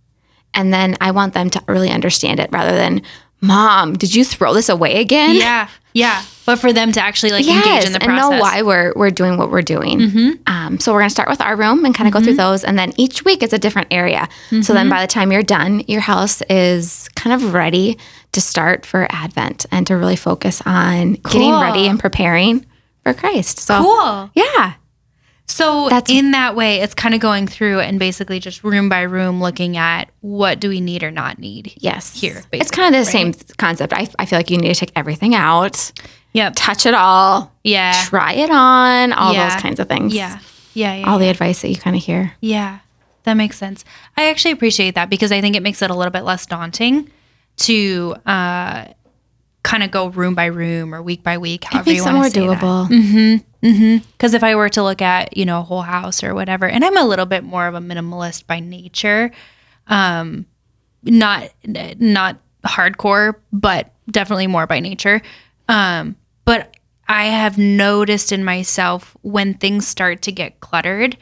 [0.55, 3.03] And then I want them to really understand it rather than,
[3.41, 5.35] Mom, did you throw this away again?
[5.35, 5.69] Yeah.
[5.93, 6.23] Yeah.
[6.45, 9.11] But for them to actually like engage in the process and know why we're we're
[9.11, 9.99] doing what we're doing.
[10.01, 10.31] Mm-hmm.
[10.47, 12.39] Um, so we're gonna start with our room and kind of go through mm-hmm.
[12.39, 14.29] those, and then each week it's a different area.
[14.51, 14.89] So then mm-hmm.
[14.91, 17.97] by the time you're done, your house is kind of ready
[18.33, 22.67] to start for Advent and to really focus on getting ready and preparing
[23.03, 23.59] for Christ.
[23.61, 24.31] So Cool.
[24.35, 24.75] yeah,
[25.47, 29.03] So That's- in that way, it's kind of going through and basically just room by
[29.03, 31.75] room looking at what do we need or not need.
[31.77, 33.93] yes, Here, it's kind of the basically, same concept.
[33.93, 35.93] I, I feel like you need to take everything out,
[36.35, 36.53] Yep.
[36.57, 37.93] touch it all, Yeah.
[38.07, 39.51] try it on, all Yeah.
[39.51, 40.15] those kinds of things.
[40.15, 40.39] Yeah.
[40.75, 40.95] Yeah.
[40.95, 41.07] Yeah.
[41.11, 42.33] all the advice that you kind of hear.
[42.41, 42.79] Yeah,
[43.25, 43.85] that makes sense.
[44.17, 47.11] I actually appreciate that because I think it makes it a little bit less daunting
[47.59, 48.87] to uh,
[49.63, 52.07] kind of go room by room or week by week, It however makes you it
[52.07, 52.61] want more to say that.
[52.61, 53.45] doable.
[54.13, 56.85] Because if I were to look at you know a whole house or whatever, and
[56.85, 59.31] I'm a little bit more of a minimalist by nature,
[59.89, 60.47] um,
[61.05, 65.21] not not hardcore, but definitely more by nature.
[65.69, 66.75] Um, but
[67.09, 71.17] I have noticed in myself when things start to get cluttered,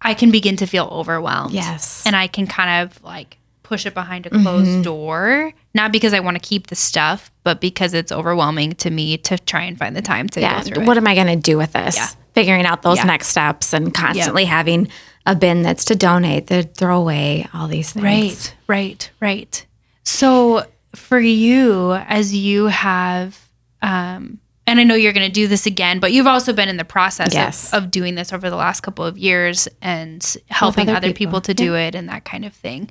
[0.00, 1.52] I can begin to feel overwhelmed.
[1.52, 2.04] Yes.
[2.06, 4.82] and I can kind of like push it behind a closed Mm-hmm.
[4.82, 9.16] door, not because I want to keep the stuff, but because it's overwhelming to me
[9.18, 10.58] to try and find the time to yeah.
[10.58, 10.86] go through it.
[10.86, 11.96] What am I going to do with this?
[11.96, 12.08] Yeah.
[12.34, 13.04] Figuring out those Yeah.
[13.04, 14.88] next steps and constantly having
[15.26, 18.02] a bin that's to donate, to throw away, all these things.
[18.04, 19.66] Right, right, right.
[20.02, 20.64] So
[20.96, 23.38] for you, as you have,
[23.82, 26.76] um, and I know you're going to do this again, but you've also been in
[26.76, 27.72] the process Yes.
[27.72, 31.14] of, of doing this over the last couple of years and helping other other, people,
[31.14, 31.40] people.
[31.40, 32.88] to do it and that kind of thing.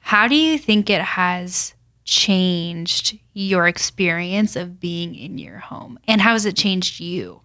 [0.00, 5.98] How do you think it has changed your experience of being in your home?
[6.06, 7.40] And how has it changed you?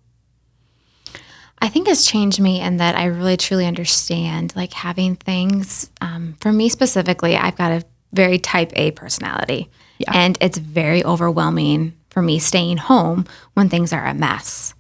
[1.60, 5.90] I think it's changed me in that I really truly understand like having things.
[6.02, 9.70] Um, for me specifically, I've got a very type A personality.
[9.98, 10.12] Yeah.
[10.14, 14.74] And it's very overwhelming for me staying home when things are a mess.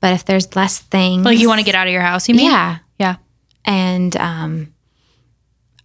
[0.00, 1.24] But if there's less things.
[1.24, 2.50] Like you want to get out of your house, you mean?
[2.50, 2.78] Yeah.
[2.98, 3.16] Yeah.
[3.64, 4.74] And um,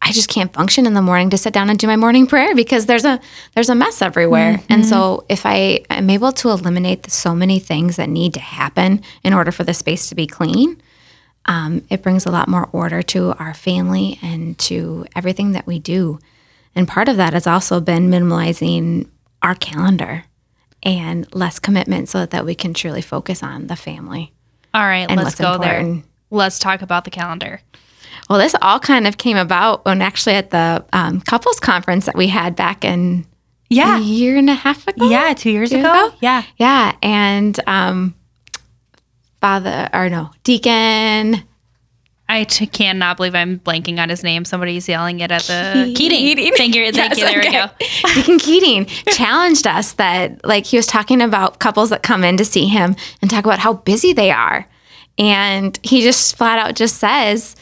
[0.02, 2.56] I just can't function in the morning to sit down and do my morning prayer
[2.56, 3.20] because there's a
[3.54, 4.62] there's a mess everywhere.
[4.70, 8.40] And so if I am able to eliminate the, so many things that need to
[8.40, 10.82] happen in order for the space to be clean,
[11.46, 15.80] um, it brings a lot more order to our family and to everything that we
[15.80, 16.20] do.
[16.76, 19.10] And part of that has also been minimalizing
[19.42, 20.24] our calendar
[20.84, 24.32] and less commitment so that we can truly focus on the family.
[24.74, 26.02] All right, let's go there.
[26.32, 27.62] Let's talk about the calendar.
[28.30, 32.16] Well, this all kind of came about when actually at the um, couples conference that
[32.16, 33.26] we had back in
[33.70, 33.98] Yeah.
[33.98, 35.10] a year and a half ago.
[35.10, 36.08] Yeah, two years Years ago.
[36.08, 36.16] ago?
[36.22, 36.44] Yeah.
[36.58, 36.96] Yeah.
[37.02, 38.14] And um,
[39.42, 41.44] Father, or no, Deacon.
[42.30, 44.46] I t- cannot believe I'm blanking on his name.
[44.46, 46.20] Somebody's yelling it at the Keating.
[46.20, 46.54] Keating.
[46.56, 46.92] Thank you.
[46.92, 47.20] Thank you.
[47.20, 47.52] Yes, There we okay.
[47.52, 48.14] go.
[48.14, 52.46] Deacon Keating challenged us that, like, he was talking about couples that come in to
[52.46, 54.68] see him and talk about how busy they are.
[55.18, 57.56] And he just flat out just says,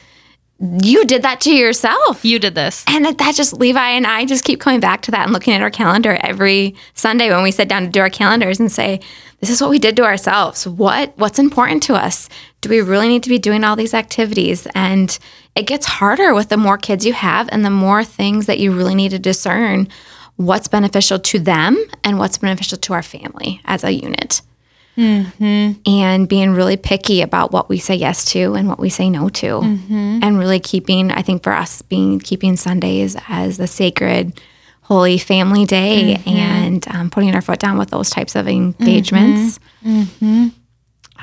[0.60, 2.26] You did that to yourself.
[2.26, 2.84] You did this.
[2.88, 5.54] And that, that just Levi and I just keep coming back to that and looking
[5.54, 9.00] at our calendar every Sunday when we sit down to do our calendars and say,
[9.40, 10.68] this is what we did to ourselves.
[10.68, 12.30] What what's important to us?
[12.62, 14.68] Do we really need to be doing all these activities?
[14.74, 15.18] And
[15.56, 18.72] it gets harder with the more kids you have and the more things that you
[18.72, 19.88] really need to discern
[20.38, 24.42] what's beneficial to them and what's beneficial to our family as a unit.
[24.98, 25.74] Mm-hmm.
[25.86, 29.30] And being really picky about what we say yes to and what we say no
[29.30, 29.46] to.
[29.46, 30.20] Mm-hmm.
[30.24, 34.42] And really keeping, I think for us, being keeping Sundays as a sacred,
[34.88, 39.60] holy family day and um, putting our foot down with those types of engagements.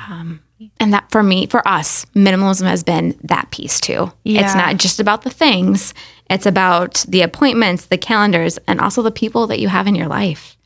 [0.07, 0.41] Um,
[0.79, 4.11] and that for me, for us, minimalism has been that piece too.
[4.23, 4.41] Yeah.
[4.45, 5.93] It's not just about the things,
[6.29, 10.07] it's about the appointments, the calendars, and also the people that you have in your
[10.07, 10.57] life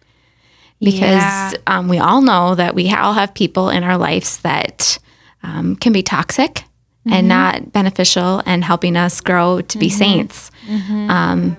[0.79, 1.51] because Yeah.
[1.67, 4.97] um, we all know that we all have people in our lives that
[5.43, 6.63] um, can be toxic
[7.12, 10.51] and not beneficial and helping us grow to be saints.
[10.69, 11.57] Um,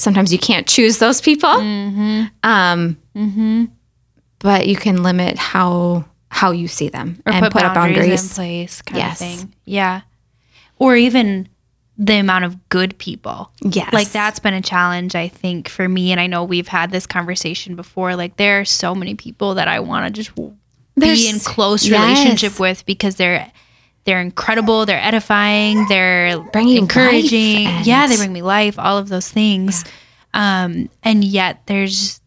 [0.00, 1.48] sometimes you can't choose those people,
[2.42, 2.96] um,
[4.38, 8.22] but you can limit how how you see them Or and put, put, boundaries, boundaries.
[8.30, 9.12] in place kind Yes.
[9.12, 9.54] of thing.
[9.64, 10.02] Yeah.
[10.78, 11.48] Or even
[11.98, 13.50] the amount of good people.
[13.62, 16.12] Yes, Like that's been a challenge, I think, for me.
[16.12, 18.14] And I know we've had this conversation before.
[18.16, 20.54] Like there are so many people that I want to just w-
[20.96, 22.00] be in close yes.
[22.00, 23.50] relationship with because they're
[24.10, 27.68] they're incredible, they're edifying, they're Bring you encouraging.
[27.84, 29.84] yeah, they bring me life, all of those things.
[30.34, 32.20] Um, and yet there's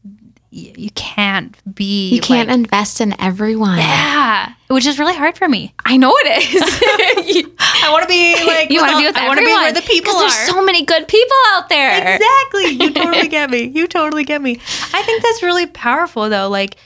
[0.55, 3.79] you can't be You can't like, invest in everyone.
[3.79, 5.73] yeah, which is really hard for me.
[5.83, 7.25] I know it is.
[7.35, 9.45] You- I want to be like you want to be with I everyone.
[9.45, 10.29] be where the people 'Cause are.
[10.29, 12.15] There's so many good people out there.
[12.15, 12.65] Exactly.
[12.85, 13.63] You totally get me.
[13.75, 14.59] You totally get me.
[14.93, 16.47] I think that's really powerful though.
[16.49, 16.77] Like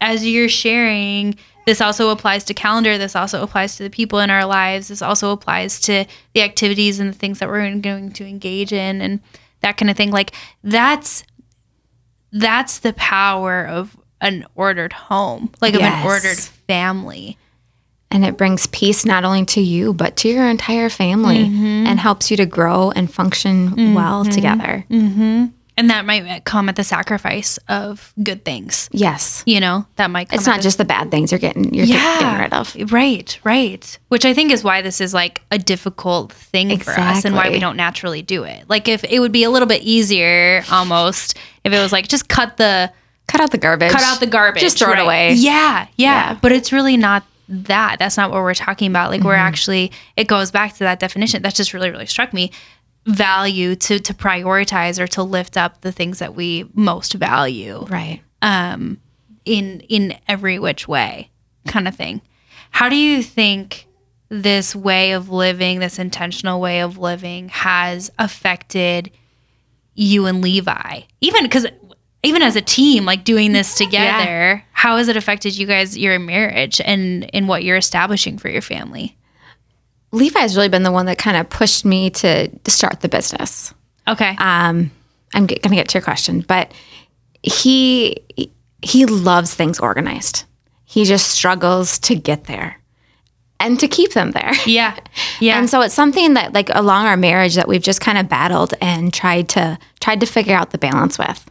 [0.00, 1.36] as you're sharing,
[1.70, 2.98] this also applies to calendar.
[2.98, 4.88] This also applies to the people in our lives.
[4.88, 6.04] This also applies to
[6.34, 9.20] the activities and the things that we're going to engage in and
[9.60, 10.10] that kind of thing.
[10.10, 10.32] Like
[10.64, 11.22] that's
[12.32, 17.38] that's the power of an ordered home, like of an ordered family.
[18.10, 21.86] And it brings peace not only to you, but to your entire family Mm-hmm.
[21.86, 24.84] and helps you to grow and function well together.
[24.90, 28.90] And And that might come at the sacrifice of good things.
[28.92, 29.42] Yes.
[29.46, 32.18] You know, that might come It's not just the bad things you're getting you're yeah,
[32.20, 32.92] getting rid of.
[32.92, 33.98] Right, right.
[34.08, 37.48] Which I think is why this is like a difficult thing for us and why
[37.48, 38.68] we don't naturally do it.
[38.68, 42.28] Like if it would be a little bit easier almost if it was like just
[42.28, 42.92] cut the
[43.26, 43.90] Cut out the garbage.
[43.92, 44.60] cut out the garbage.
[44.60, 44.98] Just throw right.
[44.98, 45.32] it away.
[45.32, 46.38] Yeah, yeah, Yeah.
[46.42, 47.98] But it's really not that.
[47.98, 49.10] That's not what we're talking about.
[49.10, 49.40] Like we're Mm-hmm.
[49.48, 51.42] actually it goes back to that definition.
[51.42, 52.50] That just really, really struck me.
[53.06, 58.20] Value to to prioritize or to lift up the things that we most value Right.
[58.42, 59.00] um,
[59.44, 61.30] in in every which way,
[61.66, 62.20] kind of thing.
[62.70, 63.86] How do you think
[64.28, 69.10] this way of living, this intentional way of living, has affected
[69.94, 71.00] you and Levi?
[71.20, 71.66] Even because
[72.22, 76.18] even as a team, like doing this together, how has it affected you guys, your
[76.18, 79.16] marriage, and in what you're establishing for your family?
[80.12, 83.72] Levi's really been the one that kind of pushed me to, start the business.
[84.08, 84.36] Okay.
[84.38, 84.90] Um,
[85.34, 86.72] I'm going to get to your question, but
[87.42, 88.16] he
[88.82, 90.44] he loves things organized.
[90.84, 92.80] He just struggles to get there
[93.60, 94.52] and to keep them there.
[94.66, 94.96] yeah.
[95.38, 95.58] Yeah.
[95.58, 98.74] And so it's something that like along our marriage that we've just kind of battled
[98.80, 101.50] and tried to tried to figure out the balance with.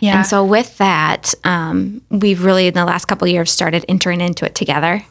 [0.00, 0.18] yeah.
[0.18, 4.20] And so with that, um, we've really in the last couple of years started entering
[4.20, 5.02] into it together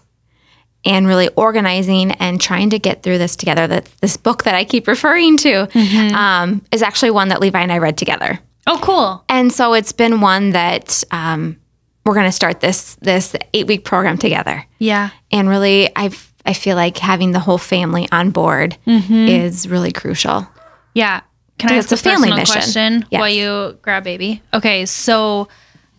[0.85, 3.67] and really organizing and trying to get through this together.
[3.67, 5.67] That this book that I keep referring to
[6.15, 8.39] um, is actually one that Levi and I read together.
[8.67, 9.23] oh, cool.
[9.29, 11.57] And so it's been one that um,
[12.05, 14.65] we're going to start this this eight week program together.
[14.79, 15.09] Yeah.
[15.31, 16.11] And really, I
[16.45, 20.47] I feel like having the whole family on board is really crucial.
[20.93, 21.21] Yeah.
[21.57, 22.53] Can I ask a a family mission.
[22.53, 23.19] question Yes.
[23.19, 24.41] while you grab baby?
[24.53, 25.47] Okay, so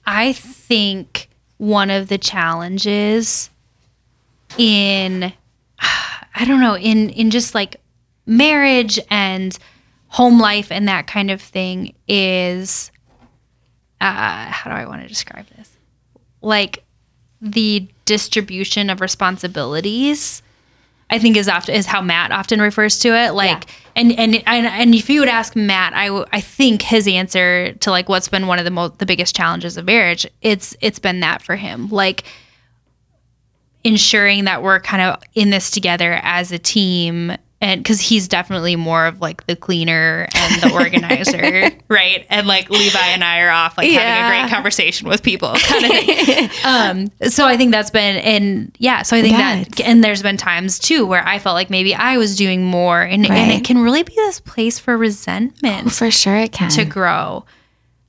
[0.07, 3.51] I think one of the challenges
[4.59, 5.33] in
[6.39, 7.77] I don't know, in in just like
[8.27, 9.57] marriage and
[10.09, 12.91] home life and that kind of thing is
[14.01, 15.77] uh how do I want to describe this?
[16.43, 16.85] Like
[17.41, 20.43] the distribution of responsibilities
[21.09, 23.33] I think is often is how Matt often refers to it.
[23.33, 27.07] Like, and, and and and if you would ask Matt, I w- I think his
[27.07, 30.77] answer to like what's been one of the most the biggest challenges of marriage, it's
[30.81, 31.89] it's been that for him.
[31.91, 32.25] Like
[33.87, 37.33] ensuring that we're kind of in this together as a team.
[37.59, 42.27] And because he's definitely more of like the cleaner and the organizer, right?
[42.29, 45.85] And like Levi and I are off like having a great conversation with people, kind
[45.87, 46.51] of thing.
[46.65, 50.23] um, so I think that's been, and yeah, so I think Yeah, that and there's
[50.23, 53.65] been times too where I felt like maybe I was doing more, and, and it
[53.65, 56.69] can really be this place for resentment For sure, it can.
[56.73, 57.47] to grow.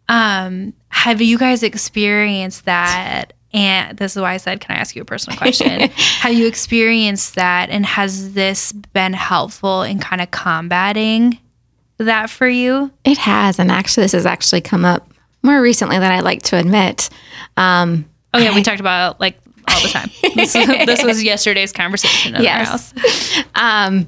[0.09, 3.31] Um, have you guys experienced that?
[3.53, 6.47] And this is why I said, "Can I ask you a personal question?" have you
[6.47, 11.39] experienced that, and has this been helpful in kind of combating
[11.97, 12.91] that for you?
[13.05, 15.10] It has, and actually, this has actually come up
[15.43, 17.10] more recently than I like to admit.
[17.55, 19.38] Um, Oh yeah, we talked about like
[19.69, 20.10] all the time.
[20.36, 22.93] This, this was yesterday's conversation in Yes.
[22.95, 23.43] our house.
[23.55, 24.07] um,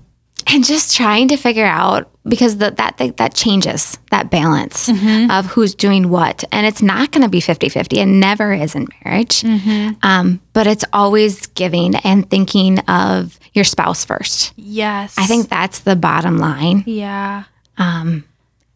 [0.49, 5.31] and just trying to figure out because the, that that, that changes that balance mm-hmm.
[5.31, 7.97] of who's doing what, and it's not going to be 50-50.
[7.97, 9.93] It never is in marriage, mm-hmm.
[10.03, 14.53] um, but it's always giving and thinking of your spouse first.
[14.55, 16.83] Yes, I think that's the bottom line.
[16.85, 17.45] Yeah.
[17.77, 18.25] Um,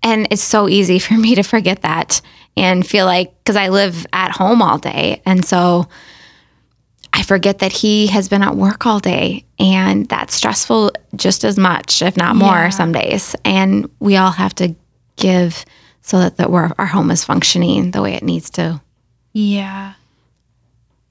[0.02, 2.22] and it's so easy for me to forget that
[2.56, 5.22] and feel like, because I live at home all day.
[5.26, 5.88] And so
[7.16, 9.46] I forget that he has been at work all day.
[9.60, 12.70] And that's stressful just as much, if not more, Yeah.
[12.70, 13.36] some days.
[13.46, 14.76] And we all have to
[15.16, 15.64] give
[16.02, 18.82] so that, that we're, our home is functioning the way it needs to.
[19.32, 19.94] Yeah.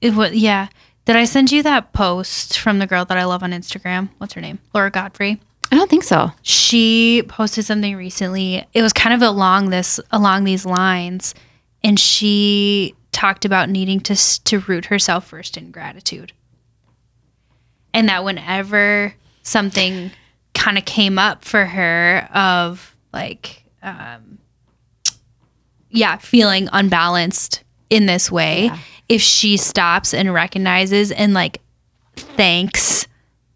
[0.01, 0.67] It was yeah.
[1.05, 4.09] Did I send you that post from the girl that I love on Instagram?
[4.17, 4.59] What's her name?
[4.73, 5.41] Laura Godfrey.
[5.71, 6.31] I don't think so.
[6.43, 8.65] She posted something recently.
[8.73, 11.33] It was kind of along this along these lines
[11.83, 16.33] and she talked about needing to to root herself first in gratitude.
[17.93, 20.11] And that whenever something
[20.53, 24.39] kind of came up for her of like um
[25.89, 28.71] yeah, feeling unbalanced in this way,
[29.07, 31.61] if she stops and recognizes and like
[32.15, 33.07] thanks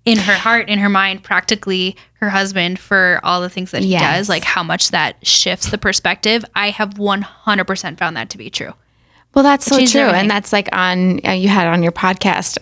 [0.06, 3.90] in her heart, in her mind, practically her husband for all the things that he
[3.90, 4.02] Yes.
[4.20, 6.46] does, like how much that shifts the perspective.
[6.56, 8.74] I have 100% found that to be true.
[9.38, 10.02] Well, that's so changed true.
[10.02, 10.22] everything.
[10.22, 12.58] And that's like on, uh, you had on your podcast,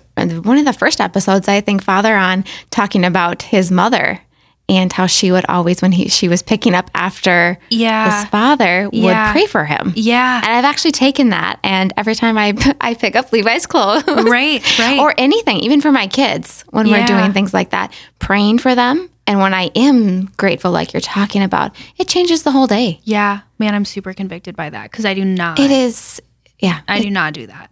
[0.45, 4.19] one of the first episodes, I think, Father on talking about his mother
[4.67, 8.19] and how she would always, when he she was picking up after Yeah.
[8.19, 9.27] his father, Yeah.
[9.27, 9.93] would pray for him.
[9.95, 10.41] Yeah.
[10.43, 11.59] And I've actually taken that.
[11.63, 14.99] And every time I, I pick up Levi's clothes, Right, right.
[14.99, 16.99] or anything, even for my kids, when Yeah.
[16.99, 21.01] we're doing things like that, praying for them And when I am grateful, like you're
[21.01, 22.99] talking about, it changes the whole day.
[23.05, 25.57] Yeah, man, I'm super convicted by that because I do not.
[25.57, 26.21] It is,
[26.59, 26.81] yeah.
[26.87, 27.69] I do not do that.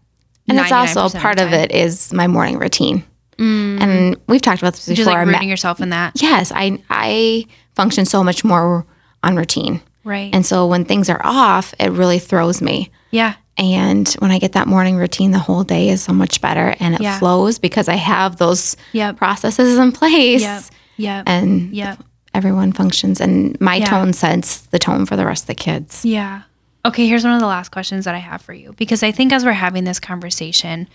[0.47, 3.03] and it's 99% also part the of it is my morning routine.
[3.37, 3.81] Mm.
[3.81, 5.13] And we've talked about this Just before.
[5.13, 6.21] like Ma- rooting yourself in that.
[6.21, 8.85] yes, I I function so much more
[9.23, 9.81] on routine.
[10.03, 10.29] Right.
[10.35, 12.91] And so when things are off, it really throws me.
[13.11, 13.35] yeah.
[13.55, 16.95] And when I get that morning routine, the whole day is so much better and
[16.95, 17.19] it Yeah.
[17.19, 19.17] flows because I have those Yep.
[19.17, 20.41] processes in place.
[20.41, 20.63] Yep.
[20.97, 21.23] Yep.
[21.27, 22.03] And Yep.
[22.33, 23.85] everyone functions and my Yeah.
[23.91, 26.03] tone sets the tone for the rest of the kids.
[26.03, 26.41] Yeah.
[26.85, 29.31] Okay, here's one of the last questions that I have for you because I think
[29.31, 30.89] as we're having this conversation,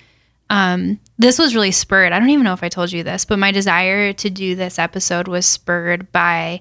[0.50, 2.12] um, this was really spurred.
[2.12, 4.78] I don't even know if I told you this, but my desire to do this
[4.78, 6.60] episode was spurred by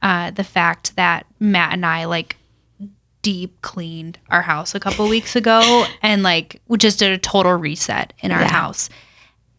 [0.00, 2.36] uh, the fact that Matt and I like
[3.22, 7.54] deep cleaned our house a couple weeks ago and like we just did a total
[7.54, 8.48] reset in our Yeah.
[8.52, 8.88] house.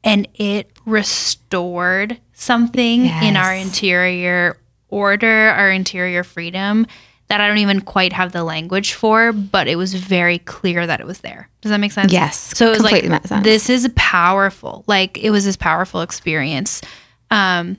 [0.01, 4.57] And it restored something in our interior
[4.87, 6.87] order, our interior freedom
[7.29, 10.99] that I don't even quite have the language for, but it was very clear that
[10.99, 11.47] it was there.
[11.61, 12.11] Does that make sense?
[12.11, 14.83] Yes, So it was completely like this is powerful.
[14.87, 16.81] Like it was this powerful experience.
[17.29, 17.77] Um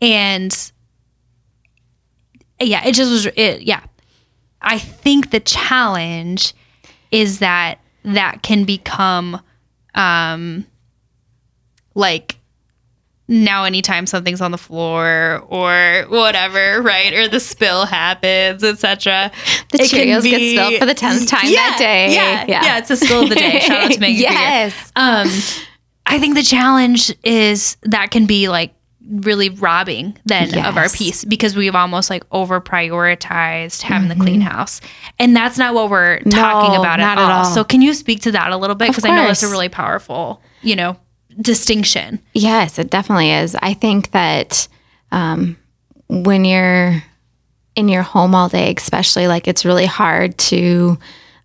[0.00, 0.72] and
[2.60, 3.80] yeah, it just was it yeah.
[4.60, 6.54] I think the challenge
[7.10, 9.40] is that that can become
[9.94, 10.66] um
[11.94, 12.36] like
[13.28, 17.12] now anytime something's on the floor or whatever, right?
[17.14, 19.30] Or the spill happens, etc.
[19.70, 22.14] The Cheerios get spilled for the 10th time that day.
[22.14, 22.78] Yeah, yeah, Yeah.
[22.78, 23.60] it's a spill of the day.
[23.60, 24.20] Shout out to Megan.
[24.22, 24.92] Yes.
[24.96, 25.28] Um,
[26.04, 28.74] I think the challenge is that can be like
[29.10, 34.40] really robbing then of our peace because we've almost like over prioritized having the clean
[34.40, 34.80] house.
[35.18, 37.30] And that's not what we're talking No, about not at at all.
[37.38, 37.44] all.
[37.44, 38.88] So can you speak to that a little bit?
[38.88, 40.96] Because I know it's a really powerful, you know,
[41.40, 42.20] distinction.
[42.34, 43.56] Yes, it definitely is.
[43.60, 44.68] I think that
[45.10, 45.56] um,
[46.08, 47.02] when you're
[47.74, 50.98] in your home all day, especially, like it's really hard to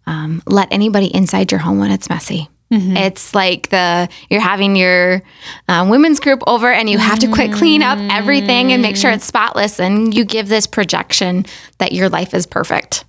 [0.05, 2.49] um, let anybody inside your home when it's messy.
[2.69, 5.21] It's like the you're having your
[5.69, 9.09] um, women's group over, and you have to quick clean up everything and make sure
[9.09, 9.79] it's spotless.
[9.79, 11.45] And you give this projection
[11.77, 13.05] that your life is perfect,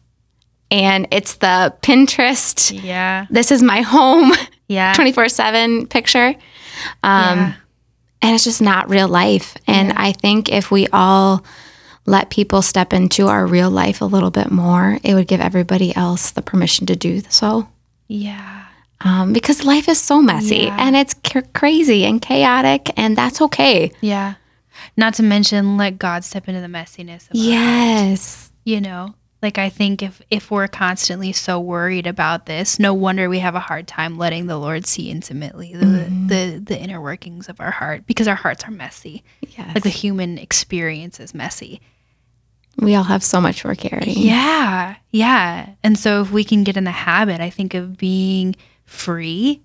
[0.70, 2.80] and it's the Pinterest.
[2.84, 3.26] Yeah.
[3.30, 4.30] This is my home.
[4.68, 4.92] Yeah.
[4.94, 6.36] 24 7 picture.
[7.02, 7.52] Um, Yeah.
[8.20, 9.54] And it's just not real life.
[9.68, 11.44] And I think if we all
[12.04, 15.94] let people step into our real life a little bit more, it would give everybody
[15.94, 17.68] else the permission to do so.
[18.08, 18.64] Yeah.
[19.02, 20.76] Um, because life is so messy Yeah.
[20.80, 23.92] and it's c- crazy and chaotic, and that's okay.
[24.00, 24.34] Yeah.
[24.96, 28.50] Not to mention let God step into the messiness Yes.
[28.64, 33.28] you know like i think if if we're constantly so worried about this no wonder
[33.28, 36.26] we have a hard time letting the lord see intimately the mm-hmm.
[36.26, 39.22] the, the inner workings of our heart because our hearts are messy
[39.56, 39.74] Yes.
[39.74, 41.80] like the human experience is messy
[42.80, 44.16] we all have so much we're carrying.
[44.18, 48.54] yeah yeah and so if we can get in the habit i think of being
[48.84, 49.60] free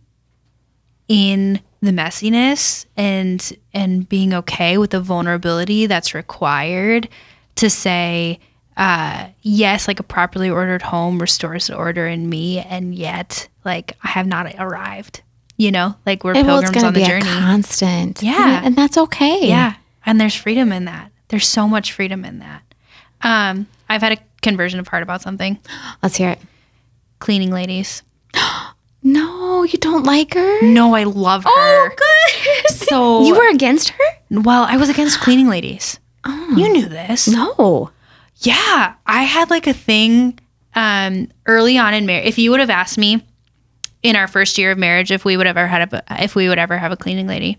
[1.08, 7.10] in the messiness and and being okay with the vulnerability that's required
[7.56, 8.40] to say
[8.78, 13.96] uh yes like a properly ordered home restores the order in me and yet like
[14.04, 15.22] i have not arrived
[15.58, 18.22] you know like we're And well, pilgrims to on the be journey a constant.
[18.24, 18.62] Yeah.
[18.64, 19.48] And that's okay.
[19.48, 22.62] yeah and there's freedom in that there's so much freedom in that
[23.22, 25.60] um i've had a conversion of heart about something
[26.04, 26.40] Let's hear it.
[27.20, 28.02] cleaning ladies
[29.06, 30.62] No, you don't like her?
[30.66, 32.70] no i love her Oh, good.
[32.72, 34.04] so you were against her?
[34.32, 36.00] Well, I was against cleaning ladies.
[36.24, 36.56] Oh.
[36.58, 37.28] You knew this.
[37.28, 37.92] No.
[38.44, 40.40] Yeah, I had like a thing
[40.76, 42.28] um, early on in marriage.
[42.28, 43.26] If you would have asked me
[44.02, 46.60] in our first year of marriage if we would ever had a, if we would
[46.60, 47.58] ever have a cleaning lady,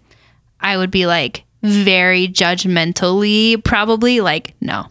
[0.60, 4.88] I would be like very judgmentally, probably like no,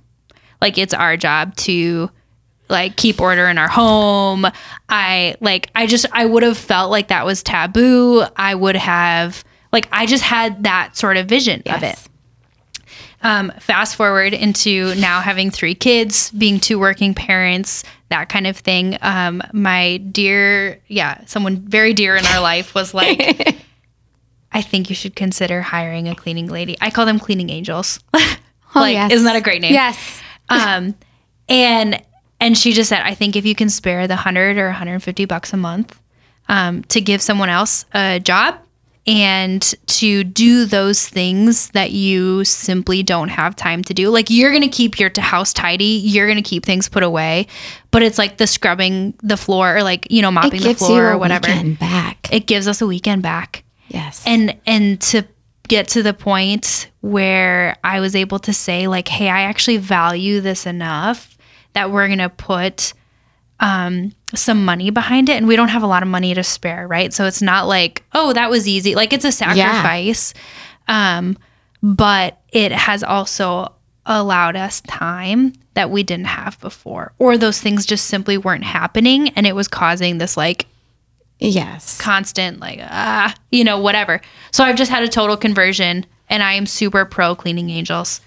[0.61, 2.09] like it's our job to
[2.69, 4.47] like keep order in our home.
[4.89, 8.23] I like I just I would have felt like that was taboo.
[8.35, 11.99] I would have like I just had that sort of vision of it.
[13.23, 18.57] Um, fast forward into now having three kids, being two working parents, that kind of
[18.57, 18.97] thing.
[19.01, 23.55] Um, my dear, yeah, someone very dear in our life was like,
[24.51, 26.77] I think you should consider hiring a cleaning lady.
[26.81, 27.99] I call them cleaning angels.
[28.13, 28.39] like,
[28.75, 29.11] Oh, yes.
[29.11, 29.73] isn't that a great name?
[29.73, 30.21] Yes.
[30.49, 30.93] um,
[31.47, 32.01] and
[32.39, 35.53] and she just said, I think if you can spare the hundred or 150 bucks
[35.53, 35.97] a month
[36.49, 38.59] um, to give someone else a job
[39.05, 44.51] and to do those things that you simply don't have time to do, like you're
[44.51, 47.47] gonna keep your house tidy, you're gonna keep things put away,
[47.91, 51.15] but it's like the scrubbing the floor or like you know mopping the floor a
[51.15, 51.47] or whatever.
[51.47, 52.33] weekend back.
[52.33, 54.23] It gives us a weekend back yes.
[54.25, 55.25] and and to
[55.67, 60.41] get to the point where I was able to say, like, hey, I actually value
[60.41, 61.37] this enough
[61.73, 62.93] that we're going to put
[63.63, 65.37] um, some money behind it.
[65.37, 67.13] And we don't have a lot of money to spare, right?
[67.13, 68.93] So it's not like, oh, that was easy.
[68.95, 70.33] Like, it's a sacrifice.
[70.87, 71.37] Um,
[71.81, 73.73] but it has also
[74.05, 79.29] allowed us time that we didn't have before, or those things just simply weren't happening.
[79.29, 80.67] And it was causing this, like,
[81.39, 81.99] Yes.
[81.99, 86.53] constant like ah you know whatever so i've just had a total conversion and i
[86.53, 88.21] am super pro cleaning angels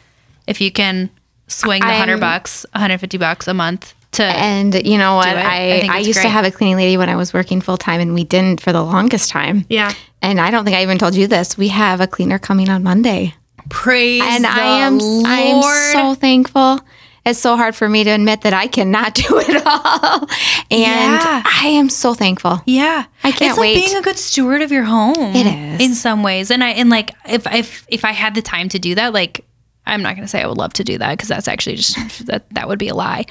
[0.47, 1.09] if you can
[1.47, 5.29] swing the 100 I'm- bucks 150 bucks a month to And you know what?
[5.29, 8.01] I I, I, used to have a cleaning lady when I was working full time,
[8.01, 9.65] and we didn't for the longest time.
[9.69, 9.93] yeah
[10.23, 11.57] And I don't think I even told you this.
[11.57, 13.35] We have a cleaner coming on Monday.
[13.71, 15.63] praise and the I am I am
[15.93, 16.81] so thankful.
[17.29, 20.29] It's so hard for me to admit that I cannot do it all,
[20.71, 21.43] and Yeah.
[21.45, 22.63] I am so thankful.
[22.67, 23.75] Yeah, I can't it's wait.
[23.75, 25.35] like being a good steward of your home.
[25.35, 25.81] It is.
[25.89, 28.79] in some ways, and I and like if if if I had the time to
[28.79, 29.45] do that, like
[29.87, 32.49] I'm not gonna say I would love to do that because that's actually just that
[32.55, 33.25] that would be a lie.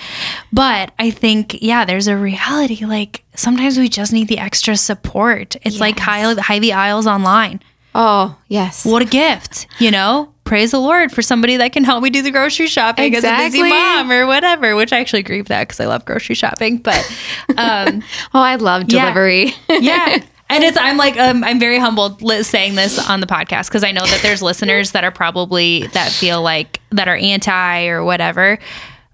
[0.54, 2.86] But I think yeah, there's a reality.
[2.86, 5.56] Like sometimes we just need the extra support.
[5.64, 7.62] It's like Hy- Hy-Vee aisles online.
[7.94, 10.32] Oh yes, What a gift, you know.
[10.44, 13.36] Praise the Lord for somebody that can help me do the grocery shopping as a
[13.38, 14.76] busy mom or whatever.
[14.76, 16.78] Which I actually agree with that because I love grocery shopping.
[16.78, 17.04] But
[17.58, 18.04] um,
[18.34, 19.06] oh I love Yeah.
[19.06, 19.54] delivery.
[19.70, 20.18] yeah.
[20.50, 23.84] And it's I'm like um, I'm very humbled li- saying this on the podcast because
[23.84, 28.04] I know that there's listeners that are probably that feel like that are anti or
[28.04, 28.60] whatever.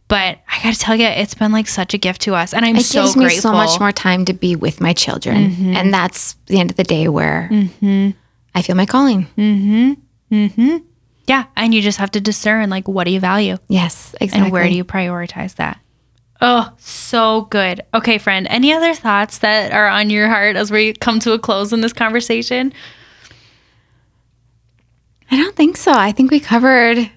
[0.10, 2.66] But I got to tell you, it's been like such a gift to us, and
[2.66, 3.42] I'm it so gives me grateful.
[3.44, 5.76] so much more time to be with my children, Mm-hmm.
[5.78, 7.50] and that's the end of the day where
[8.54, 9.26] I feel my calling.
[11.28, 14.44] Yeah, and you just have to discern like what do you value Yes, exactly.
[14.46, 15.80] and where do you prioritize that.
[16.42, 17.82] Oh, so good.
[17.94, 18.48] Okay, friend.
[18.50, 21.82] Any other thoughts that are on your heart as we come to a close in
[21.82, 22.74] this conversation?
[25.30, 25.92] I don't think so.
[25.92, 27.10] I think we covered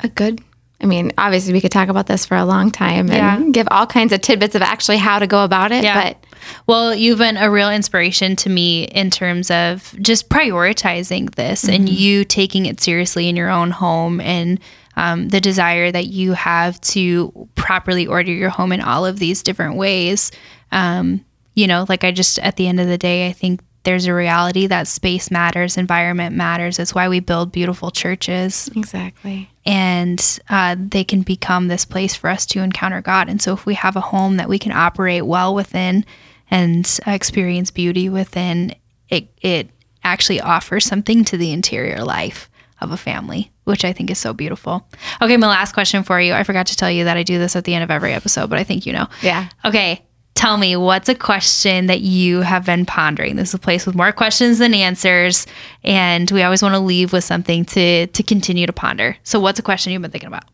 [0.00, 0.40] a good.
[0.80, 3.50] I mean, obviously, we could talk about this for a long time and Yeah.
[3.52, 5.84] give all kinds of tidbits of actually how to go about it.
[5.84, 6.02] Yeah.
[6.02, 6.24] But
[6.66, 11.74] Well, you've been a real inspiration to me in terms of just prioritizing this mm-hmm.
[11.74, 14.58] and you taking it seriously in your own home and
[14.98, 19.44] um, the desire that you have to properly order your home in all of these
[19.44, 20.32] different ways.
[20.72, 21.24] Um,
[21.54, 24.12] you know, like I just, at the end of the day, I think there's a
[24.12, 26.80] reality that space matters, environment matters.
[26.80, 29.48] It's why we build beautiful churches exactly.
[29.64, 33.28] and uh, they can become this place for us to encounter God.
[33.28, 36.04] And so, if we have a home that we can operate well within
[36.50, 38.74] and experience beauty within,
[39.08, 39.70] it it
[40.02, 44.32] actually offers something to the interior life of a family, which I think is so
[44.32, 44.86] beautiful.
[45.22, 46.32] Okay, my last question for you.
[46.32, 48.50] I forgot to tell you that I do this at the end of every episode,
[48.50, 49.06] but I think you know.
[49.22, 49.48] Yeah.
[49.64, 50.02] Okay.
[50.34, 53.36] Tell me, what's a question that you have been pondering?
[53.36, 55.46] This is a place with more questions than answers,
[55.82, 59.16] and we always want to leave with something to to continue to ponder.
[59.24, 60.44] So, what's a question you've been thinking about?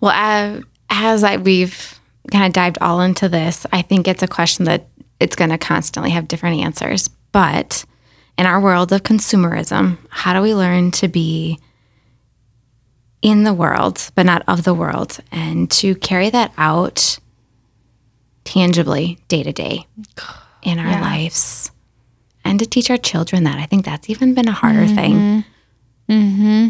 [0.00, 0.60] Well, uh,
[0.90, 1.98] as I, we've
[2.30, 4.86] kind of dived all into this, I think it's a question that
[5.18, 7.08] it's going to constantly have different answers.
[7.32, 7.84] But
[8.36, 11.58] in our world of consumerism, how do we learn to be
[13.24, 17.18] in the world, but not of the world, and to carry that out
[18.44, 19.86] tangibly day to day
[20.62, 21.70] in our lives?
[22.44, 23.58] And to teach our children that.
[23.58, 24.94] I think that's even been a harder mm-hmm.
[24.94, 25.44] thing.
[26.10, 26.68] Mm-hmm.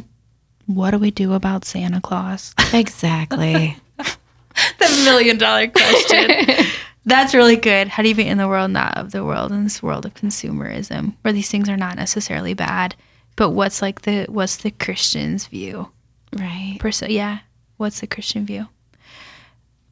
[0.73, 2.55] What do we do about Santa Claus?
[2.73, 3.77] Exactly.
[3.99, 6.67] the million dollar question.
[7.07, 7.89] That's really good.
[7.89, 10.15] How do you be in the world, not of the world, in this world of
[10.15, 12.95] consumerism, where these things are not necessarily bad,
[13.37, 15.91] but what's like the what's the Christian's view?
[16.35, 16.77] Right.
[16.81, 17.39] Person, yeah.
[17.77, 18.69] What's the Christian view?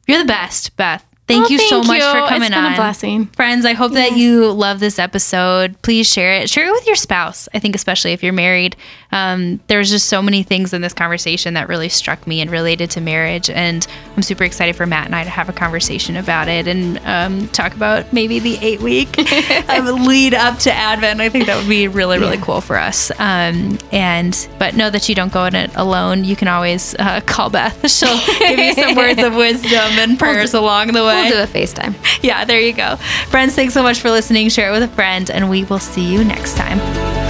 [0.07, 1.05] You're the best, Beth.
[1.25, 2.11] Thank Oh, you so much you.
[2.11, 2.75] for It's coming been a on.
[2.75, 3.27] blessing.
[3.27, 5.81] Friends, I hope that you love this episode.
[5.81, 6.49] Please share it.
[6.49, 7.47] Share it with your spouse.
[7.53, 8.75] I think, especially if you're married.
[9.13, 12.89] Um, there's just so many things in this conversation that really struck me and related
[12.91, 13.47] to marriage.
[13.49, 13.85] And
[14.17, 17.47] I'm super excited for Matt and I to have a conversation about it and um,
[17.49, 19.15] talk about maybe the eight week
[19.77, 21.21] lead up to Advent.
[21.21, 23.11] I think that would be really, really cool for us.
[23.19, 26.23] Um, and, but know that you don't go in it alone.
[26.23, 27.89] You can always uh, call Beth.
[27.91, 31.29] She'll give you some words of wisdom and prayers along the way.
[31.29, 31.93] We'll do a FaceTime.
[32.23, 32.95] Yeah, there you go.
[33.27, 34.49] Friends, thanks so much for listening.
[34.49, 37.22] Share it with a friend, and we will see you next time.